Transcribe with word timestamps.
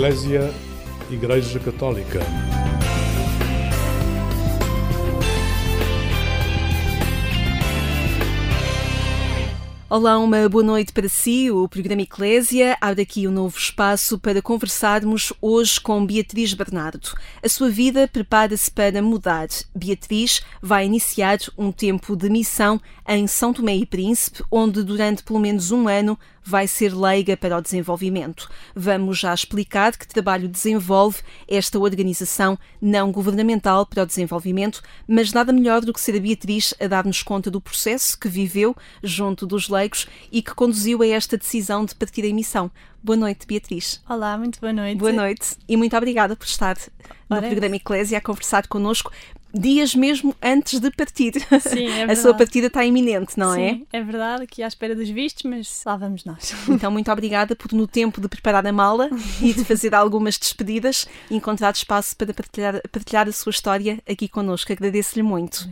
Eclésia 0.00 0.50
Igreja 1.10 1.60
Católica. 1.60 2.20
Olá, 9.90 10.18
uma 10.18 10.48
boa 10.48 10.64
noite 10.64 10.90
para 10.90 11.06
si. 11.06 11.50
O 11.50 11.68
programa 11.68 12.00
Eclésia 12.00 12.78
abre 12.80 13.02
aqui 13.02 13.28
um 13.28 13.30
novo 13.30 13.58
espaço 13.58 14.18
para 14.18 14.40
conversarmos 14.40 15.34
hoje 15.38 15.78
com 15.78 16.06
Beatriz 16.06 16.54
Bernardo. 16.54 17.10
A 17.42 17.48
sua 17.50 17.68
vida 17.68 18.08
prepara-se 18.08 18.70
para 18.70 19.02
mudar. 19.02 19.48
Beatriz 19.74 20.40
vai 20.62 20.86
iniciar 20.86 21.38
um 21.58 21.70
tempo 21.70 22.16
de 22.16 22.30
missão 22.30 22.80
em 23.06 23.26
São 23.26 23.52
Tomé 23.52 23.76
e 23.76 23.84
Príncipe, 23.84 24.42
onde 24.50 24.82
durante 24.82 25.22
pelo 25.22 25.40
menos 25.40 25.70
um 25.70 25.88
ano 25.88 26.18
vai 26.44 26.66
ser 26.66 26.94
leiga 26.94 27.36
para 27.36 27.56
o 27.56 27.60
desenvolvimento. 27.60 28.50
Vamos 28.74 29.18
já 29.18 29.32
explicar 29.32 29.96
que 29.96 30.06
trabalho 30.06 30.48
desenvolve 30.48 31.18
esta 31.48 31.78
organização 31.78 32.58
não 32.80 33.12
governamental 33.12 33.86
para 33.86 34.02
o 34.02 34.06
desenvolvimento, 34.06 34.82
mas 35.06 35.32
nada 35.32 35.52
melhor 35.52 35.82
do 35.82 35.92
que 35.92 36.00
ser 36.00 36.16
a 36.16 36.20
Beatriz 36.20 36.74
a 36.80 36.86
dar-nos 36.86 37.22
conta 37.22 37.50
do 37.50 37.60
processo 37.60 38.18
que 38.18 38.28
viveu 38.28 38.76
junto 39.02 39.46
dos 39.46 39.68
leigos 39.68 40.06
e 40.32 40.42
que 40.42 40.54
conduziu 40.54 41.02
a 41.02 41.06
esta 41.06 41.36
decisão 41.36 41.84
de 41.84 41.94
partir 41.94 42.24
em 42.24 42.34
missão. 42.34 42.70
Boa 43.02 43.16
noite, 43.16 43.46
Beatriz. 43.46 44.02
Olá, 44.08 44.36
muito 44.36 44.60
boa 44.60 44.72
noite. 44.72 44.98
Boa 44.98 45.12
noite 45.12 45.56
e 45.66 45.74
muito 45.76 45.96
obrigada 45.96 46.36
por 46.36 46.44
estar 46.44 46.76
Ora, 47.30 47.40
no 47.40 47.48
programa 47.48 47.76
Eclésia 47.76 48.18
a 48.18 48.20
conversar 48.20 48.66
connosco 48.66 49.10
dias 49.52 49.94
mesmo 49.94 50.34
antes 50.42 50.80
de 50.80 50.90
partir. 50.90 51.32
Sim, 51.60 51.86
é 51.86 51.90
verdade. 52.06 52.12
A 52.12 52.16
sua 52.16 52.34
partida 52.34 52.66
está 52.68 52.84
iminente, 52.84 53.38
não 53.38 53.54
Sim, 53.54 53.62
é? 53.62 53.74
Sim, 53.74 53.86
é 53.92 54.02
verdade, 54.02 54.42
aqui 54.44 54.62
à 54.62 54.68
espera 54.68 54.94
dos 54.94 55.08
vistos, 55.08 55.42
mas 55.44 55.82
lá 55.84 55.96
vamos 55.96 56.24
nós. 56.24 56.54
Então, 56.80 56.90
muito 56.90 57.10
obrigada 57.10 57.54
por, 57.54 57.72
no 57.72 57.86
tempo 57.86 58.20
de 58.20 58.28
preparar 58.28 58.66
a 58.66 58.72
mala 58.72 59.10
e 59.42 59.52
de 59.52 59.64
fazer 59.64 59.94
algumas 59.94 60.38
despedidas, 60.38 61.06
encontrar 61.30 61.72
espaço 61.72 62.16
para 62.16 62.32
partilhar, 62.32 62.80
partilhar 62.90 63.28
a 63.28 63.32
sua 63.32 63.50
história 63.50 64.00
aqui 64.08 64.28
connosco. 64.28 64.72
Agradeço-lhe 64.72 65.22
muito. 65.22 65.68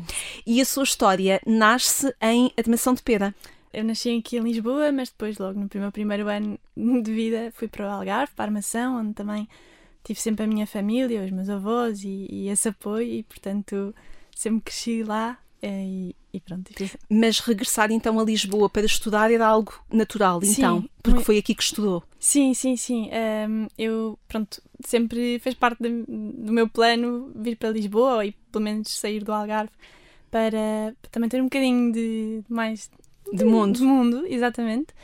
E 0.46 0.60
a 0.60 0.64
sua 0.64 0.84
história 0.84 1.40
nasce 1.46 2.14
em 2.20 2.52
Armação 2.58 2.94
de 2.94 3.02
Pera. 3.02 3.34
Eu 3.72 3.84
nasci 3.84 4.16
aqui 4.18 4.38
em 4.38 4.42
Lisboa, 4.42 4.90
mas 4.90 5.10
depois, 5.10 5.38
logo 5.38 5.58
no 5.58 5.68
meu 5.72 5.92
primeiro 5.92 6.26
ano 6.28 6.58
de 6.76 7.12
vida, 7.12 7.52
fui 7.54 7.68
para 7.68 7.86
o 7.86 7.90
Algarve, 7.90 8.32
para 8.34 8.44
a 8.44 8.48
Armação, 8.48 8.98
onde 8.98 9.14
também 9.14 9.48
tive 10.04 10.20
sempre 10.20 10.44
a 10.44 10.46
minha 10.46 10.66
família, 10.66 11.24
os 11.24 11.30
meus 11.30 11.48
avós 11.48 12.02
e, 12.02 12.26
e 12.30 12.48
esse 12.48 12.68
apoio, 12.68 13.06
e 13.06 13.22
portanto 13.22 13.94
sempre 14.34 14.62
cresci 14.62 15.02
lá. 15.02 15.38
Eh, 15.60 15.84
e, 15.84 16.16
e 16.34 16.40
pronto. 16.40 16.70
Mas 17.10 17.40
regressar 17.40 17.90
então 17.90 18.18
a 18.20 18.24
Lisboa 18.24 18.68
para 18.68 18.86
estudar 18.86 19.32
era 19.32 19.46
algo 19.46 19.74
natural, 19.92 20.40
então, 20.44 20.82
sim, 20.82 20.88
porque 21.02 21.24
foi 21.24 21.38
aqui 21.38 21.54
que 21.54 21.62
estudou. 21.62 22.04
Sim, 22.18 22.54
sim, 22.54 22.76
sim. 22.76 23.10
Um, 23.48 23.66
eu, 23.76 24.18
pronto, 24.28 24.62
sempre 24.84 25.38
fez 25.40 25.54
parte 25.56 25.82
de, 25.82 26.04
do 26.06 26.52
meu 26.52 26.68
plano 26.68 27.32
vir 27.34 27.56
para 27.56 27.70
Lisboa 27.70 28.24
e 28.24 28.32
pelo 28.52 28.64
menos 28.64 28.88
sair 28.88 29.24
do 29.24 29.32
Algarve 29.32 29.72
para, 30.30 30.94
para 31.00 31.10
também 31.10 31.28
ter 31.28 31.40
um 31.40 31.44
bocadinho 31.44 31.92
de, 31.92 32.44
de 32.46 32.52
mais 32.52 32.90
de, 33.32 33.38
de 33.38 33.44
mundo. 33.44 33.78
De 33.78 33.84
mundo, 33.84 34.26
exatamente. 34.26 34.94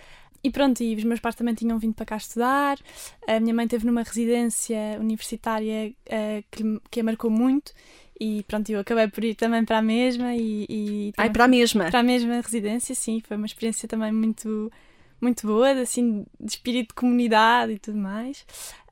E 0.45 0.51
pronto, 0.51 0.83
e 0.83 0.95
os 0.95 1.05
meus 1.05 1.21
pais 1.21 1.35
também 1.35 1.55
tinham 1.55 1.79
vindo 1.79 1.95
para 1.95 2.05
cá 2.05 2.19
estudar. 2.19 2.79
A 3.27 3.41
minha 3.41 3.55
mãe 3.55 3.67
teve 3.67 3.87
numa 3.87 4.03
residência 4.03 4.77
universitária 5.01 5.91
uh, 5.91 6.45
que, 6.51 6.81
que 6.91 7.01
a 7.01 7.05
marcou 7.05 7.31
muito. 7.31 7.73
E 8.21 8.45
pronto, 8.45 8.71
eu 8.71 8.79
acabei 8.79 9.09
por 9.09 9.25
ir 9.25 9.35
também 9.35 9.65
para 9.65 9.79
a 9.79 9.83
mesma. 9.83 10.35
E, 10.35 10.67
e 10.69 11.13
Ai, 11.17 11.31
para 11.31 11.45
a 11.45 11.49
mesma? 11.49 11.87
Para 11.87 12.01
a 12.01 12.03
mesma 12.03 12.43
residência, 12.43 12.95
sim. 12.95 13.23
Foi 13.27 13.39
uma 13.39 13.47
experiência 13.47 13.89
também 13.89 14.13
muito, 14.13 14.71
muito 15.19 15.47
boa, 15.47 15.73
assim, 15.81 16.27
de 16.39 16.51
espírito 16.53 16.89
de 16.89 16.95
comunidade 16.95 17.73
e 17.73 17.79
tudo 17.79 17.97
mais. 17.97 18.45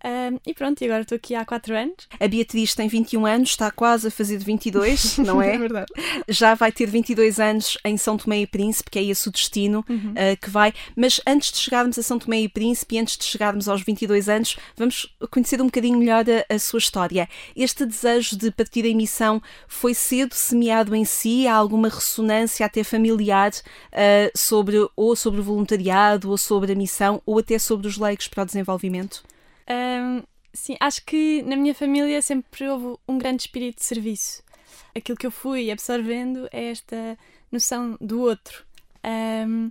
Um, 0.05 0.39
e 0.45 0.53
pronto, 0.53 0.83
e 0.83 0.85
agora 0.85 1.03
estou 1.03 1.17
aqui 1.17 1.35
há 1.35 1.45
4 1.45 1.77
anos. 1.77 2.09
A 2.19 2.27
Beatriz 2.27 2.75
tem 2.75 2.89
21 2.89 3.25
anos, 3.25 3.51
está 3.51 3.71
quase 3.71 4.09
a 4.09 4.11
fazer 4.11 4.39
22, 4.39 5.19
não 5.19 5.41
é? 5.41 5.55
é 5.55 5.59
verdade. 5.59 5.87
Já 6.29 6.55
vai 6.55 6.73
ter 6.73 6.87
22 6.87 7.39
anos 7.39 7.79
em 7.85 7.97
São 7.97 8.17
Tomé 8.17 8.41
e 8.41 8.47
Príncipe, 8.47 8.91
que 8.91 8.99
é 8.99 9.05
esse 9.05 9.29
o 9.29 9.33
destino 9.33 9.85
uhum. 9.89 10.13
uh, 10.13 10.37
que 10.41 10.51
vai. 10.51 10.73
Mas 10.97 11.21
antes 11.27 11.53
de 11.53 11.59
chegarmos 11.59 11.99
a 11.99 12.03
São 12.03 12.19
Tomé 12.19 12.41
e 12.41 12.49
Príncipe, 12.49 12.97
e 12.97 12.99
antes 12.99 13.17
de 13.17 13.25
chegarmos 13.25 13.69
aos 13.69 13.83
22 13.83 14.29
anos, 14.29 14.57
vamos 14.77 15.15
conhecer 15.31 15.61
um 15.63 15.67
bocadinho 15.67 15.99
melhor 15.99 16.25
a, 16.29 16.55
a 16.55 16.59
sua 16.59 16.79
história. 16.79 17.29
Este 17.55 17.87
desejo 17.87 18.37
de 18.37 18.51
partir 18.51 18.85
em 18.85 18.97
missão 18.97 19.41
foi 19.69 19.95
cedo 19.95 20.35
semeado 20.35 20.95
em 20.97 21.05
si? 21.05 21.47
Há 21.47 21.55
alguma 21.55 21.89
ressonância 21.89 22.67
até 22.67 22.83
familiar 22.83 23.51
uh, 23.53 24.31
sobre 24.37 24.77
ou 24.97 25.15
sobre 25.15 25.41
o 25.41 25.45
voluntariado, 25.45 26.31
ou 26.31 26.39
sobre 26.39 26.73
a 26.73 26.75
missão, 26.75 27.23
ou 27.25 27.39
até 27.39 27.59
sobre 27.59 27.87
os 27.87 27.97
leigos 27.97 28.27
para 28.27 28.43
o 28.43 28.47
desenvolvimento? 28.47 29.23
Um, 29.69 30.23
sim, 30.53 30.77
acho 30.81 31.05
que 31.05 31.43
na 31.43 31.57
minha 31.57 31.75
família 31.75 32.21
sempre 32.23 32.69
houve 32.69 32.99
um 33.07 33.19
grande 33.19 33.43
espírito 33.43 33.79
de 33.79 33.85
serviço. 33.85 34.43
Aquilo 34.95 35.17
que 35.17 35.27
eu 35.27 35.31
fui 35.31 35.71
absorvendo 35.71 36.49
é 36.53 36.71
esta 36.71 37.19
noção 37.51 37.97
do 38.01 38.21
outro. 38.21 38.65
Um, 39.05 39.71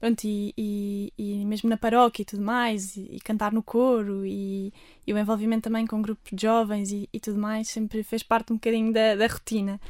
pronto, 0.00 0.24
e, 0.24 0.52
e, 0.56 1.12
e, 1.16 1.44
mesmo 1.44 1.68
na 1.68 1.76
paróquia 1.76 2.22
e 2.22 2.24
tudo 2.24 2.42
mais, 2.42 2.96
e, 2.96 3.08
e 3.12 3.20
cantar 3.20 3.52
no 3.52 3.62
coro, 3.62 4.26
e, 4.26 4.72
o 5.06 5.18
envolvimento 5.18 5.64
também 5.64 5.86
com 5.86 6.00
grupos 6.00 6.30
de 6.32 6.42
jovens 6.42 6.90
e 6.92 7.20
tudo 7.20 7.38
mais, 7.38 7.68
sempre 7.68 8.02
fez 8.02 8.22
parte 8.22 8.52
um 8.52 8.56
bocadinho 8.56 8.92
da, 8.92 9.14
da 9.14 9.26
rotina. 9.26 9.80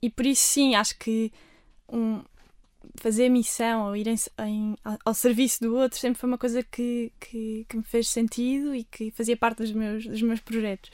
E 0.00 0.10
por 0.10 0.26
isso, 0.26 0.42
sim, 0.42 0.74
acho 0.74 0.96
que 0.98 1.32
um, 1.88 2.22
fazer 2.96 3.28
missão 3.28 3.86
ou 3.86 3.96
ir 3.96 4.06
em, 4.06 4.16
em, 4.40 4.76
ao 5.04 5.14
serviço 5.14 5.60
do 5.60 5.76
outro 5.76 5.98
sempre 5.98 6.18
foi 6.18 6.28
uma 6.28 6.38
coisa 6.38 6.62
que, 6.62 7.12
que, 7.20 7.66
que, 7.68 7.76
me 7.76 7.82
fez 7.82 8.08
sentido 8.08 8.74
e 8.74 8.84
que 8.84 9.10
fazia 9.10 9.36
parte 9.36 9.58
dos 9.58 9.72
meus, 9.72 10.06
dos 10.06 10.22
meus 10.22 10.40
projetos. 10.40 10.90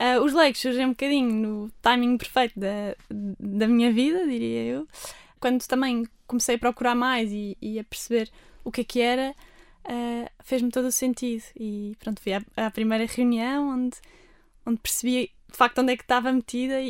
Uh, 0.00 0.22
os 0.24 0.32
leigos 0.32 0.60
surgem 0.60 0.86
um 0.86 0.90
bocadinho 0.90 1.30
no 1.30 1.70
timing 1.82 2.16
perfeito 2.16 2.58
da, 2.58 2.96
da 3.38 3.68
minha 3.68 3.92
vida, 3.92 4.26
diria 4.26 4.64
eu. 4.64 4.88
Quando 5.38 5.66
também 5.66 6.06
comecei 6.26 6.56
a 6.56 6.58
procurar 6.58 6.94
mais 6.94 7.30
e, 7.32 7.56
e 7.60 7.78
a 7.78 7.84
perceber 7.84 8.30
o 8.64 8.70
que 8.70 8.80
é 8.80 8.84
que 8.84 9.00
era, 9.00 9.34
uh, 9.84 10.30
fez-me 10.42 10.70
todo 10.70 10.86
o 10.86 10.92
sentido. 10.92 11.42
E 11.58 11.96
pronto, 11.98 12.20
fui 12.20 12.32
à, 12.32 12.42
à 12.56 12.70
primeira 12.70 13.06
reunião 13.06 13.68
onde, 13.68 13.98
onde 14.66 14.80
percebi 14.80 15.32
de 15.50 15.56
facto 15.56 15.80
onde 15.80 15.92
é 15.92 15.96
que 15.96 16.04
estava 16.04 16.32
metida 16.32 16.80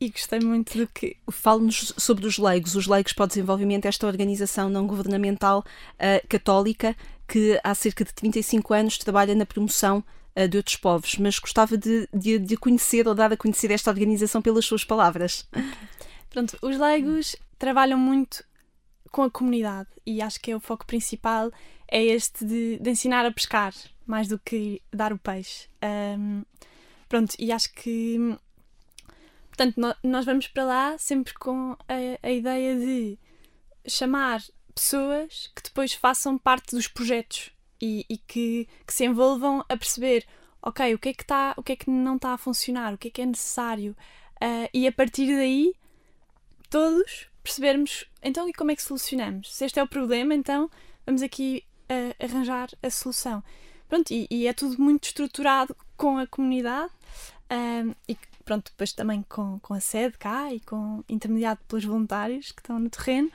e 0.00 0.10
gostei 0.10 0.40
muito 0.40 0.76
do 0.76 0.86
que. 0.86 1.16
Fale-nos 1.30 1.94
sobre 1.96 2.26
os 2.26 2.38
leigos, 2.38 2.74
os 2.74 2.86
leigos 2.86 3.12
para 3.12 3.24
o 3.24 3.28
desenvolvimento, 3.28 3.86
esta 3.86 4.06
organização 4.06 4.68
não 4.68 4.86
governamental 4.86 5.60
uh, 5.60 6.26
católica 6.28 6.96
que 7.26 7.58
há 7.64 7.74
cerca 7.74 8.04
de 8.04 8.12
35 8.14 8.74
anos 8.74 8.98
trabalha 8.98 9.34
na 9.34 9.46
promoção 9.46 10.04
uh, 10.36 10.48
de 10.48 10.56
outros 10.56 10.76
povos, 10.76 11.16
mas 11.16 11.38
gostava 11.38 11.76
de, 11.76 12.08
de, 12.12 12.38
de, 12.38 12.56
conhecer 12.56 13.08
ou 13.08 13.14
dar 13.14 13.32
a 13.32 13.36
conhecer 13.36 13.70
esta 13.70 13.90
organização 13.90 14.42
pelas 14.42 14.64
suas 14.64 14.84
palavras. 14.84 15.48
Pronto, 16.30 16.58
os 16.60 16.76
leigos 16.78 17.36
trabalham 17.58 17.98
muito 17.98 18.44
com 19.10 19.22
a 19.22 19.30
comunidade 19.30 19.88
e 20.04 20.20
acho 20.20 20.40
que 20.40 20.50
é 20.50 20.56
o 20.56 20.60
foco 20.60 20.86
principal 20.86 21.50
é 21.88 22.02
este 22.04 22.44
de, 22.44 22.78
de 22.78 22.90
ensinar 22.90 23.24
a 23.24 23.32
pescar 23.32 23.72
mais 24.06 24.28
do 24.28 24.38
que 24.38 24.82
dar 24.92 25.12
o 25.12 25.18
peixe. 25.18 25.68
Um, 26.18 26.44
pronto, 27.08 27.34
e 27.38 27.50
acho 27.50 27.72
que 27.72 28.36
Portanto, 29.56 29.96
nós 30.02 30.26
vamos 30.26 30.48
para 30.48 30.64
lá 30.64 30.98
sempre 30.98 31.32
com 31.32 31.76
a, 31.88 32.26
a 32.26 32.30
ideia 32.30 32.76
de 32.76 33.18
chamar 33.88 34.42
pessoas 34.74 35.50
que 35.56 35.62
depois 35.62 35.94
façam 35.94 36.36
parte 36.36 36.76
dos 36.76 36.86
projetos 36.86 37.50
e, 37.80 38.04
e 38.06 38.18
que, 38.18 38.68
que, 38.86 38.92
se 38.92 39.06
envolvam 39.06 39.64
a 39.66 39.76
perceber, 39.76 40.26
ok, 40.60 40.94
o 40.94 40.98
que 40.98 41.08
é 41.08 41.14
que 41.14 41.22
está, 41.22 41.54
o 41.56 41.62
que 41.62 41.72
é 41.72 41.76
que 41.76 41.88
não 41.88 42.16
está 42.16 42.34
a 42.34 42.38
funcionar, 42.38 42.92
o 42.92 42.98
que 42.98 43.08
é 43.08 43.10
que 43.10 43.22
é 43.22 43.26
necessário 43.26 43.96
uh, 44.42 44.68
e 44.74 44.86
a 44.86 44.92
partir 44.92 45.26
daí 45.34 45.74
todos 46.68 47.28
percebermos 47.42 48.04
então 48.22 48.46
e 48.46 48.52
como 48.52 48.72
é 48.72 48.76
que 48.76 48.82
solucionamos. 48.82 49.54
Se 49.54 49.64
este 49.64 49.78
é 49.78 49.82
o 49.82 49.88
problema, 49.88 50.34
então 50.34 50.70
vamos 51.06 51.22
aqui 51.22 51.64
uh, 51.90 52.22
arranjar 52.22 52.68
a 52.82 52.90
solução. 52.90 53.42
Pronto, 53.88 54.10
e, 54.10 54.26
e, 54.30 54.46
é 54.46 54.52
tudo 54.52 54.82
muito 54.82 55.04
estruturado 55.04 55.74
com 55.96 56.18
a 56.18 56.26
comunidade 56.26 56.92
uh, 57.50 57.96
e 58.06 58.18
pronto, 58.46 58.70
depois 58.70 58.92
também 58.92 59.22
com, 59.28 59.58
com 59.58 59.74
a 59.74 59.80
sede 59.80 60.16
cá 60.16 60.54
e 60.54 60.60
com 60.60 61.04
intermediado 61.08 61.60
pelos 61.68 61.84
voluntários 61.84 62.52
que 62.52 62.60
estão 62.60 62.78
no 62.78 62.88
terreno, 62.88 63.30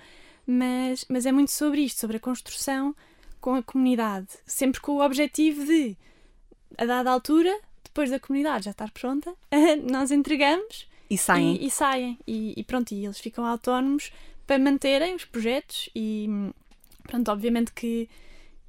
mas, 0.47 1.05
mas 1.09 1.25
é 1.25 1.31
muito 1.31 1.51
sobre 1.51 1.81
isto, 1.81 1.99
sobre 1.99 2.17
a 2.17 2.19
construção 2.19 2.95
com 3.41 3.55
a 3.55 3.61
comunidade, 3.61 4.29
sempre 4.45 4.79
com 4.79 4.93
o 4.93 5.05
objetivo 5.05 5.65
de, 5.65 5.97
a 6.77 6.85
dada 6.85 7.11
altura, 7.11 7.55
depois 7.83 8.09
da 8.09 8.19
comunidade 8.19 8.65
já 8.65 8.71
estar 8.71 8.89
pronta, 8.91 9.33
nós 9.91 10.11
entregamos 10.11 10.87
e 11.09 11.17
saem. 11.17 11.57
E, 11.57 11.65
e 11.65 11.69
saem. 11.69 12.19
E, 12.25 12.53
e, 12.55 12.63
pronto, 12.63 12.93
e 12.93 13.03
eles 13.03 13.19
ficam 13.19 13.45
autónomos 13.45 14.13
para 14.47 14.57
manterem 14.57 15.13
os 15.13 15.25
projetos 15.25 15.89
e 15.93 16.29
pronto, 17.03 17.29
obviamente 17.29 17.73
que, 17.73 18.09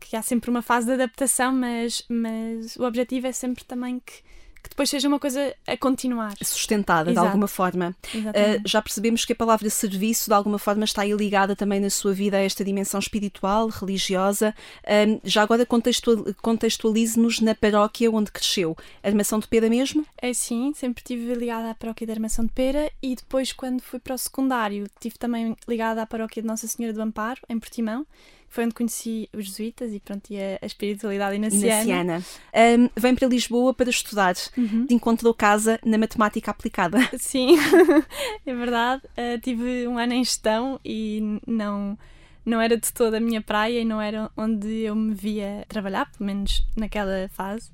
que 0.00 0.16
há 0.16 0.22
sempre 0.22 0.50
uma 0.50 0.60
fase 0.60 0.88
de 0.88 0.94
adaptação, 0.94 1.52
mas, 1.52 2.04
mas 2.08 2.74
o 2.74 2.82
objetivo 2.82 3.28
é 3.28 3.32
sempre 3.32 3.62
também 3.62 4.00
que 4.00 4.24
que 4.62 4.68
depois 4.70 4.88
seja 4.88 5.08
uma 5.08 5.18
coisa 5.18 5.54
a 5.66 5.76
continuar. 5.76 6.34
Sustentada, 6.42 7.10
Exato. 7.10 7.24
de 7.24 7.26
alguma 7.28 7.48
forma. 7.48 7.96
Uh, 8.14 8.62
já 8.64 8.80
percebemos 8.80 9.24
que 9.24 9.32
a 9.32 9.36
palavra 9.36 9.68
serviço, 9.68 10.30
de 10.30 10.34
alguma 10.34 10.58
forma, 10.58 10.84
está 10.84 11.02
aí 11.02 11.12
ligada 11.12 11.56
também 11.56 11.80
na 11.80 11.90
sua 11.90 12.12
vida 12.12 12.36
a 12.36 12.40
esta 12.40 12.64
dimensão 12.64 13.00
espiritual, 13.00 13.68
religiosa. 13.68 14.54
Um, 14.86 15.20
já 15.24 15.42
agora 15.42 15.66
contextual- 15.66 16.24
contextualize-nos 16.40 17.40
na 17.40 17.54
paróquia 17.54 18.10
onde 18.10 18.30
cresceu. 18.30 18.76
Armação 19.02 19.38
de 19.38 19.48
Pera 19.48 19.68
mesmo? 19.68 20.06
É 20.16 20.32
sim, 20.32 20.72
sempre 20.74 21.00
estive 21.00 21.34
ligada 21.34 21.70
à 21.70 21.74
paróquia 21.74 22.06
da 22.06 22.12
Armação 22.12 22.44
de 22.44 22.52
Pera 22.52 22.90
e 23.02 23.16
depois, 23.16 23.52
quando 23.52 23.80
fui 23.82 23.98
para 23.98 24.14
o 24.14 24.18
secundário, 24.18 24.84
estive 24.84 25.18
também 25.18 25.56
ligada 25.68 26.02
à 26.02 26.06
paróquia 26.06 26.40
de 26.40 26.46
Nossa 26.46 26.66
Senhora 26.66 26.94
do 26.94 27.02
Amparo, 27.02 27.40
em 27.48 27.58
Portimão, 27.58 28.06
foi 28.52 28.64
onde 28.66 28.74
conheci 28.74 29.30
os 29.32 29.46
jesuítas 29.46 29.94
e 29.94 29.98
pronto, 29.98 30.30
e 30.30 30.36
a, 30.36 30.58
a 30.60 30.66
espiritualidade 30.66 31.36
inaciana. 31.36 31.82
Inaciana. 31.82 32.24
Um, 32.54 33.00
vem 33.00 33.14
para 33.14 33.26
Lisboa 33.26 33.72
para 33.72 33.88
estudar. 33.88 34.34
Uhum. 34.58 34.86
Encontrou 34.90 35.32
casa 35.32 35.80
na 35.82 35.96
matemática 35.96 36.50
aplicada. 36.50 36.98
Sim, 37.18 37.56
é 38.44 38.54
verdade. 38.54 39.02
Uh, 39.16 39.40
tive 39.40 39.88
um 39.88 39.96
ano 39.96 40.12
em 40.12 40.22
gestão 40.22 40.78
e 40.84 41.40
não, 41.46 41.96
não 42.44 42.60
era 42.60 42.76
de 42.76 42.92
toda 42.92 43.18
a 43.18 43.20
minha 43.20 43.40
praia 43.40 43.80
e 43.80 43.84
não 43.84 44.00
era 44.00 44.30
onde 44.36 44.68
eu 44.82 44.94
me 44.94 45.14
via 45.14 45.64
trabalhar, 45.68 46.10
pelo 46.10 46.26
menos 46.26 46.66
naquela 46.76 47.28
fase. 47.28 47.70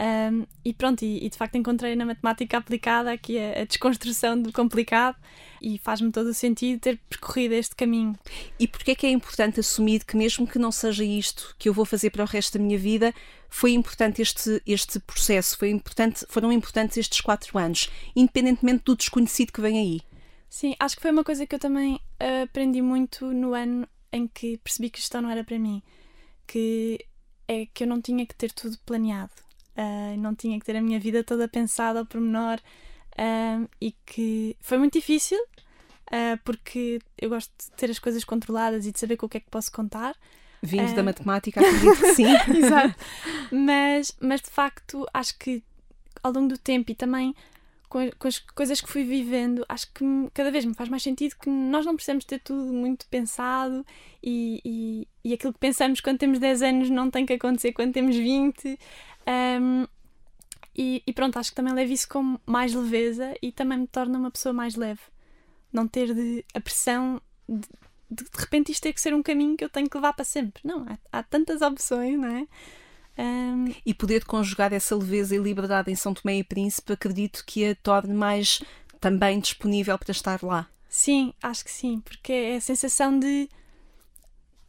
Um, 0.00 0.46
e 0.64 0.72
pronto, 0.72 1.04
e, 1.04 1.24
e 1.26 1.28
de 1.28 1.36
facto 1.36 1.56
encontrei 1.56 1.96
na 1.96 2.06
matemática 2.06 2.56
aplicada 2.56 3.10
aqui 3.10 3.38
a, 3.38 3.62
a 3.62 3.64
desconstrução 3.64 4.40
do 4.40 4.52
complicado 4.52 5.16
e 5.60 5.76
faz-me 5.78 6.12
todo 6.12 6.28
o 6.28 6.34
sentido 6.34 6.80
ter 6.80 6.98
percorrido 7.08 7.54
este 7.54 7.74
caminho. 7.74 8.16
E 8.58 8.68
porquê 8.68 8.92
é 8.92 8.94
que 8.94 9.06
é 9.06 9.10
importante 9.10 9.60
assumir 9.60 10.04
que 10.04 10.16
mesmo 10.16 10.46
que 10.46 10.58
não 10.58 10.70
seja 10.70 11.04
isto 11.04 11.54
que 11.58 11.68
eu 11.68 11.74
vou 11.74 11.84
fazer 11.84 12.10
para 12.10 12.22
o 12.22 12.26
resto 12.26 12.56
da 12.56 12.64
minha 12.64 12.78
vida, 12.78 13.12
foi 13.48 13.72
importante 13.72 14.22
este, 14.22 14.62
este 14.66 15.00
processo, 15.00 15.58
foi 15.58 15.70
importante, 15.70 16.24
foram 16.28 16.52
importantes 16.52 16.96
estes 16.96 17.20
quatro 17.20 17.58
anos, 17.58 17.90
independentemente 18.14 18.84
do 18.84 18.96
desconhecido 18.96 19.52
que 19.52 19.60
vem 19.60 19.78
aí. 19.78 20.00
Sim, 20.48 20.74
acho 20.78 20.96
que 20.96 21.02
foi 21.02 21.10
uma 21.10 21.24
coisa 21.24 21.46
que 21.46 21.54
eu 21.54 21.58
também 21.58 21.96
uh, 21.96 22.44
aprendi 22.44 22.80
muito 22.80 23.26
no 23.32 23.52
ano 23.52 23.86
em 24.12 24.26
que 24.26 24.58
percebi 24.58 24.90
que 24.90 24.98
gestão 24.98 25.22
não 25.22 25.30
era 25.30 25.44
para 25.44 25.58
mim. 25.58 25.82
Que 26.46 26.98
é 27.46 27.66
que 27.66 27.84
eu 27.84 27.88
não 27.88 28.00
tinha 28.00 28.26
que 28.26 28.34
ter 28.34 28.52
tudo 28.52 28.78
planeado. 28.84 29.32
uh, 29.76 30.16
não 30.18 30.34
tinha 30.34 30.58
que 30.58 30.66
ter 30.66 30.76
a 30.76 30.82
minha 30.82 30.98
vida 30.98 31.22
toda 31.24 31.48
pensada 31.48 31.98
ao 31.98 32.06
pormenor. 32.06 32.60
uh, 33.18 33.68
e 33.80 33.92
que 34.06 34.56
foi 34.60 34.78
muito 34.78 34.94
difícil, 34.94 35.38
uh, 35.38 36.38
porque 36.44 37.00
eu 37.20 37.28
gosto 37.30 37.50
de 37.58 37.70
ter 37.76 37.90
as 37.90 37.98
coisas 37.98 38.24
controladas 38.24 38.86
e 38.86 38.92
de 38.92 38.98
saber 38.98 39.16
com 39.16 39.26
o 39.26 39.28
que 39.28 39.38
é 39.38 39.40
que 39.40 39.50
posso 39.50 39.72
contar. 39.72 40.14
Vindo 40.60 40.92
da 40.92 41.04
matemática, 41.04 41.60
acredito 41.60 42.00
que 42.00 42.14
sim. 42.14 42.26
Exato. 42.56 42.94
Mas, 43.52 44.16
mas 44.20 44.40
de 44.40 44.50
facto, 44.50 45.06
acho 45.14 45.38
que 45.38 45.62
ao 46.20 46.32
longo 46.32 46.48
do 46.48 46.58
tempo 46.58 46.90
e 46.90 46.94
também 46.96 47.32
com, 47.88 48.10
com 48.18 48.28
as 48.28 48.38
coisas 48.38 48.80
que 48.80 48.88
fui 48.88 49.04
vivendo, 49.04 49.64
acho 49.68 49.92
que 49.92 50.04
cada 50.34 50.50
vez 50.50 50.64
me 50.64 50.74
faz 50.74 50.88
mais 50.88 51.02
sentido 51.02 51.36
que 51.36 51.48
nós 51.48 51.86
não 51.86 51.94
precisamos 51.94 52.24
ter 52.24 52.38
tudo 52.40 52.72
muito 52.72 53.06
pensado 53.08 53.84
e, 54.22 54.60
e, 54.64 55.08
e 55.24 55.34
aquilo 55.34 55.52
que 55.52 55.58
pensamos 55.58 56.00
quando 56.00 56.18
temos 56.18 56.38
10 56.38 56.62
anos 56.62 56.90
não 56.90 57.10
tem 57.10 57.24
que 57.24 57.32
acontecer 57.32 57.72
quando 57.72 57.92
temos 57.92 58.16
20. 58.16 58.78
Um, 59.60 59.86
e, 60.76 61.02
e 61.06 61.12
pronto, 61.12 61.38
acho 61.38 61.50
que 61.50 61.56
também 61.56 61.74
levo 61.74 61.92
isso 61.92 62.08
com 62.08 62.38
mais 62.46 62.72
leveza 62.74 63.34
e 63.42 63.50
também 63.50 63.78
me 63.78 63.86
torna 63.86 64.18
uma 64.18 64.30
pessoa 64.30 64.52
mais 64.52 64.76
leve. 64.76 65.00
Não 65.72 65.88
ter 65.88 66.14
de, 66.14 66.44
a 66.54 66.60
pressão 66.60 67.20
de, 67.48 67.68
de 68.10 68.24
de 68.24 68.38
repente 68.38 68.72
isto 68.72 68.82
ter 68.82 68.92
que 68.92 69.00
ser 69.00 69.14
um 69.14 69.22
caminho 69.22 69.56
que 69.56 69.64
eu 69.64 69.68
tenho 69.68 69.88
que 69.88 69.96
levar 69.96 70.12
para 70.12 70.24
sempre. 70.24 70.60
Não, 70.64 70.86
há, 70.88 71.18
há 71.18 71.22
tantas 71.22 71.62
opções, 71.62 72.18
não 72.18 72.28
é? 72.28 72.46
Um, 73.18 73.74
E 73.84 73.92
poder 73.92 74.24
conjugar 74.24 74.72
essa 74.72 74.94
leveza 74.96 75.34
e 75.34 75.38
liberdade 75.38 75.90
em 75.90 75.96
São 75.96 76.14
Tomé 76.14 76.38
e 76.38 76.44
Príncipe, 76.44 76.92
acredito 76.92 77.44
que 77.44 77.64
a 77.66 77.74
torne 77.74 78.14
mais 78.14 78.62
também 79.00 79.40
disponível 79.40 79.98
para 79.98 80.12
estar 80.12 80.42
lá. 80.42 80.68
sim, 80.88 81.32
acho 81.42 81.64
que 81.64 81.70
sim, 81.70 82.00
porque 82.00 82.32
é 82.32 82.56
a 82.56 82.60
sensação 82.60 83.18
de 83.18 83.48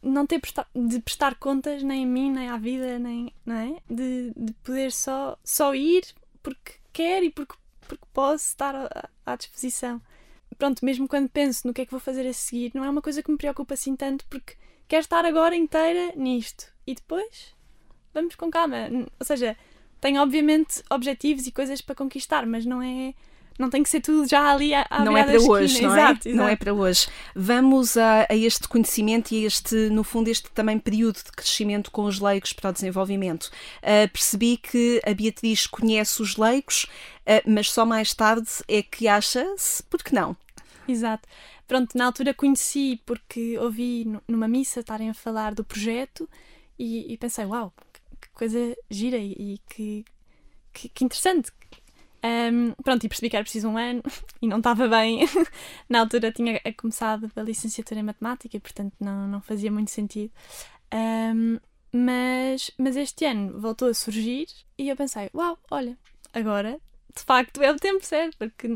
não 0.02 0.26
ter 0.26 0.40
de 0.74 1.00
prestar 1.00 1.34
contas 1.36 1.82
nem 1.82 2.04
a 2.04 2.06
mim, 2.06 2.30
nem 2.30 2.48
à 2.48 2.56
vida, 2.56 2.98
nem 2.98 3.32
não 3.44 3.54
é? 3.56 3.76
de, 3.88 4.32
de 4.36 4.52
poder 4.64 4.92
só, 4.92 5.38
só 5.44 5.74
ir 5.74 6.04
porque 6.42 6.72
quer 6.92 7.22
e 7.22 7.30
porque, 7.30 7.54
porque 7.86 8.04
posso 8.12 8.46
estar 8.46 8.74
à, 8.74 9.08
à 9.26 9.36
disposição. 9.36 10.00
Pronto, 10.58 10.84
mesmo 10.84 11.06
quando 11.08 11.28
penso 11.28 11.66
no 11.66 11.72
que 11.74 11.82
é 11.82 11.84
que 11.84 11.90
vou 11.90 12.00
fazer 12.00 12.26
a 12.26 12.32
seguir, 12.32 12.72
não 12.74 12.84
é 12.84 12.90
uma 12.90 13.02
coisa 13.02 13.22
que 13.22 13.30
me 13.30 13.38
preocupa 13.38 13.74
assim 13.74 13.94
tanto 13.96 14.24
porque 14.28 14.54
quero 14.88 15.02
estar 15.02 15.24
agora 15.24 15.54
inteira 15.56 16.12
nisto 16.16 16.66
e 16.86 16.94
depois 16.94 17.54
vamos 18.14 18.34
com 18.34 18.50
calma. 18.50 18.88
Ou 19.18 19.26
seja, 19.26 19.56
tenho 20.00 20.20
obviamente 20.22 20.82
objetivos 20.90 21.46
e 21.46 21.52
coisas 21.52 21.80
para 21.80 21.94
conquistar, 21.94 22.46
mas 22.46 22.64
não 22.66 22.82
é. 22.82 23.14
Não 23.58 23.68
tem 23.68 23.82
que 23.82 23.90
ser 23.90 24.00
tudo 24.00 24.26
já 24.26 24.52
ali 24.54 24.72
à, 24.72 24.86
à 24.88 25.04
não 25.04 25.14
é 25.18 25.22
para 25.22 25.38
hoje, 25.38 25.74
esquina. 25.74 25.88
não 25.90 25.96
Exato, 25.98 26.28
é? 26.28 26.32
Não 26.32 26.44
é 26.44 26.46
exato. 26.52 26.64
para 26.64 26.72
hoje. 26.72 27.06
Vamos 27.36 27.94
a, 27.94 28.26
a 28.30 28.34
este 28.34 28.66
conhecimento 28.66 29.32
e 29.32 29.44
a 29.44 29.46
este, 29.46 29.74
no 29.90 30.02
fundo, 30.02 30.28
este 30.28 30.50
também 30.52 30.78
período 30.78 31.16
de 31.16 31.30
crescimento 31.30 31.90
com 31.90 32.04
os 32.04 32.20
leigos 32.20 32.54
para 32.54 32.70
o 32.70 32.72
desenvolvimento. 32.72 33.50
Ah, 33.82 34.08
percebi 34.10 34.56
que 34.56 35.02
a 35.06 35.12
Beatriz 35.12 35.66
conhece 35.66 36.22
os 36.22 36.38
leigos, 36.38 36.86
ah, 37.26 37.42
mas 37.46 37.70
só 37.70 37.84
mais 37.84 38.14
tarde 38.14 38.48
é 38.66 38.82
que 38.82 39.06
acha-se, 39.06 39.82
por 39.82 40.02
que 40.02 40.14
não? 40.14 40.34
Exato. 40.88 41.28
Pronto, 41.68 41.98
na 41.98 42.06
altura 42.06 42.32
conheci 42.32 42.98
porque 43.04 43.58
ouvi 43.58 44.06
nu- 44.06 44.22
numa 44.26 44.48
missa 44.48 44.80
estarem 44.80 45.10
a 45.10 45.14
falar 45.14 45.54
do 45.54 45.62
projeto 45.62 46.26
e, 46.78 47.12
e 47.12 47.16
pensei, 47.18 47.44
uau, 47.44 47.74
coisa 48.40 48.74
gira 48.88 49.18
e, 49.18 49.60
que, 49.68 50.02
que, 50.72 50.88
que 50.88 51.04
interessante. 51.04 51.52
Ahm, 52.22 52.72
pronto, 52.82 53.04
e 53.04 53.08
percebi 53.08 53.28
que 53.28 53.36
era 53.36 53.44
preciso 53.44 53.68
um 53.68 53.76
ano 53.76 54.02
e 54.40 54.48
não 54.48 54.58
estava 54.58 54.88
bem. 54.88 55.26
na 55.90 56.00
altura 56.00 56.32
tinha 56.32 56.58
começado 56.74 57.30
a 57.36 57.42
licenciatura 57.42 58.00
em 58.00 58.02
matemática 58.02 58.58
portanto, 58.58 58.94
não, 58.98 59.28
não 59.28 59.42
fazia 59.42 59.70
muito 59.70 59.90
sentido. 59.90 60.32
Ahm, 60.90 61.58
mas, 61.92 62.70
mas 62.78 62.96
este 62.96 63.26
ano 63.26 63.60
voltou 63.60 63.88
a 63.88 63.94
surgir 63.94 64.46
e 64.78 64.88
eu 64.88 64.96
pensei, 64.96 65.28
uau, 65.34 65.58
olha, 65.70 65.98
agora 66.32 66.80
de 67.14 67.22
facto 67.22 67.60
é 67.62 67.70
o 67.70 67.76
tempo 67.76 68.06
certo, 68.06 68.38
porque 68.38 68.68